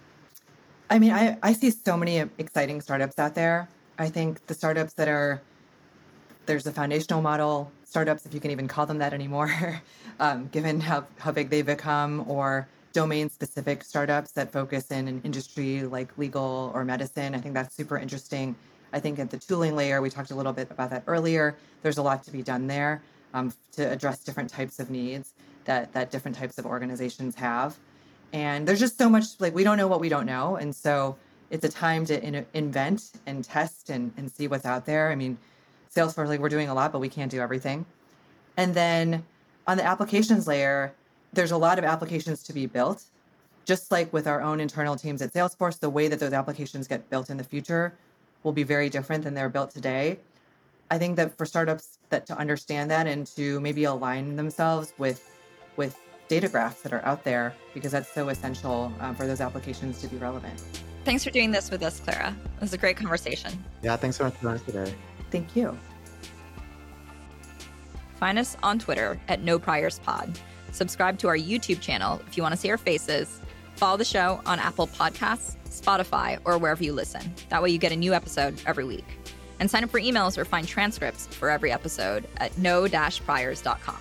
I 0.90 1.00
mean, 1.00 1.12
I, 1.12 1.38
I 1.42 1.54
see 1.54 1.72
so 1.72 1.98
many 1.98 2.20
exciting 2.38 2.82
startups 2.82 3.18
out 3.18 3.36
there. 3.36 3.68
I 3.98 4.10
think 4.10 4.46
the 4.48 4.54
startups 4.54 4.94
that 4.94 5.08
are 5.08 5.42
there's 6.46 6.68
a 6.68 6.72
foundational 6.72 7.22
model 7.22 7.72
startups, 7.84 8.26
if 8.26 8.34
you 8.34 8.40
can 8.40 8.52
even 8.52 8.68
call 8.68 8.86
them 8.86 9.00
that 9.00 9.14
anymore, 9.14 9.82
um, 10.20 10.48
given 10.50 10.80
how, 10.80 11.06
how 11.18 11.32
big 11.32 11.50
they've 11.50 11.66
become, 11.66 12.24
or 12.30 12.68
domain 12.94 13.30
specific 13.30 13.84
startups 13.84 14.32
that 14.32 14.52
focus 14.52 14.92
in 14.92 15.08
an 15.08 15.22
industry 15.24 15.84
like 15.84 16.18
legal 16.18 16.72
or 16.74 16.86
medicine. 16.86 17.36
I 17.36 17.40
think 17.40 17.54
that's 17.54 17.76
super 17.76 17.98
interesting. 17.98 18.56
I 18.94 19.00
think 19.00 19.20
at 19.20 19.30
the 19.30 19.38
tooling 19.38 19.76
layer, 19.76 20.02
we 20.02 20.10
talked 20.10 20.32
a 20.32 20.36
little 20.36 20.54
bit 20.54 20.72
about 20.72 20.92
that 20.92 21.04
earlier. 21.08 21.56
There's 21.82 21.98
a 21.98 22.02
lot 22.02 22.24
to 22.24 22.32
be 22.32 22.42
done 22.42 22.68
there 22.68 23.02
um, 23.34 23.54
to 23.74 23.92
address 23.92 24.20
different 24.24 24.50
types 24.50 24.80
of 24.80 24.90
needs 24.90 25.34
that 25.66 25.92
that 25.94 26.12
different 26.12 26.38
types 26.38 26.58
of 26.58 26.66
organizations 26.66 27.36
have. 27.36 27.76
And 28.36 28.68
there's 28.68 28.82
just 28.82 28.98
so 28.98 29.10
much 29.10 29.40
like 29.40 29.56
we 29.56 29.64
don't 29.64 29.78
know 29.78 29.88
what 29.88 30.02
we 30.02 30.10
don't 30.10 30.26
know, 30.26 30.58
and 30.58 30.76
so 30.76 31.16
it's 31.52 31.64
a 31.64 31.70
time 31.70 32.06
to 32.08 32.22
in- 32.22 32.46
invent 32.54 33.14
and 33.26 33.46
test 33.46 33.90
and, 33.90 34.12
and 34.18 34.30
see 34.30 34.50
what's 34.50 34.66
out 34.66 34.86
there. 34.86 35.10
I 35.10 35.16
mean, 35.16 35.38
Salesforce, 35.96 36.28
like 36.28 36.42
we're 36.42 36.50
doing 36.50 36.68
a 36.68 36.74
lot, 36.74 36.92
but 36.92 37.00
we 37.00 37.08
can't 37.08 37.32
do 37.32 37.40
everything. 37.40 37.86
And 38.58 38.74
then 38.74 39.24
on 39.68 39.78
the 39.78 39.86
applications 39.86 40.48
layer, 40.48 40.94
there's 41.32 41.52
a 41.52 41.58
lot 41.58 41.80
of 41.80 41.86
applications 41.86 42.44
to 42.44 42.52
be 42.52 42.66
built. 42.66 43.06
Just 43.64 43.90
like 43.90 44.12
with 44.12 44.28
our 44.28 44.42
own 44.42 44.60
internal 44.60 44.98
teams 44.98 45.22
at 45.22 45.32
Salesforce, 45.32 45.80
the 45.80 45.90
way 45.90 46.10
that 46.10 46.20
those 46.20 46.34
applications 46.34 46.90
get 46.90 47.10
built 47.10 47.30
in 47.30 47.38
the 47.38 47.44
future 47.44 47.94
will 48.44 48.52
be 48.52 48.64
very 48.64 48.90
different 48.90 49.24
than 49.24 49.34
they're 49.34 49.48
built 49.48 49.72
today. 49.72 50.20
I 50.92 50.98
think 50.98 51.16
that 51.16 51.38
for 51.38 51.46
startups 51.46 52.00
that 52.10 52.26
to 52.26 52.38
understand 52.38 52.92
that 52.92 53.08
and 53.08 53.26
to 53.28 53.62
maybe 53.62 53.86
align 53.86 54.36
themselves 54.36 54.92
with 54.98 55.24
with 55.78 55.98
data 56.28 56.48
graphs 56.48 56.82
that 56.82 56.94
are 56.94 57.04
out 57.06 57.24
there 57.24 57.54
because 57.74 57.92
that's 57.92 58.12
so 58.12 58.30
essential 58.30 58.92
um, 59.00 59.16
for 59.16 59.28
those 59.28 59.42
applications 59.42 60.02
to 60.02 60.08
be 60.08 60.18
relevant. 60.18 60.62
Thanks 61.04 61.24
for 61.24 61.30
doing 61.30 61.52
this 61.52 61.70
with 61.70 61.84
us, 61.84 62.00
Clara. 62.00 62.36
It 62.56 62.62
was 62.62 62.74
a 62.74 62.78
great 62.78 62.98
conversation. 62.98 63.64
Yeah, 63.84 63.96
thanks 63.96 64.18
so 64.18 64.24
much 64.24 64.34
for 64.34 64.42
joining 64.42 64.60
us 64.60 64.66
today. 64.66 64.96
Thank 65.30 65.56
you. 65.56 65.78
Find 68.20 68.40
us 68.40 68.58
on 68.64 68.80
Twitter 68.80 69.20
at 69.28 69.42
No 69.42 69.60
Priors 69.60 70.00
Pod. 70.00 70.40
Subscribe 70.72 71.20
to 71.20 71.28
our 71.28 71.38
YouTube 71.38 71.80
channel 71.80 72.22
if 72.28 72.38
you 72.38 72.44
want 72.44 72.54
to 72.54 72.60
see 72.60 72.70
our 72.72 72.78
faces. 72.78 73.40
Follow 73.76 73.98
the 73.98 74.06
show 74.06 74.42
on 74.46 74.58
Apple 74.58 74.88
Podcasts, 74.88 75.58
Spotify, 75.70 76.40
or 76.46 76.58
wherever 76.58 76.84
you 76.84 76.94
listen. 76.94 77.34
That 77.50 77.62
way 77.62 77.70
you 77.70 77.78
get 77.78 77.92
a 77.92 77.96
new 77.96 78.14
episode 78.14 78.60
every 78.66 78.86
week. 78.86 79.06
And 79.60 79.70
sign 79.70 79.84
up 79.84 79.90
for 79.90 80.00
emails 80.00 80.38
or 80.38 80.46
find 80.46 80.68
transcripts 80.68 81.28
for 81.28 81.50
every 81.50 81.72
episode 81.72 82.28
at 82.38 82.58
no-priors.com. 82.58 84.00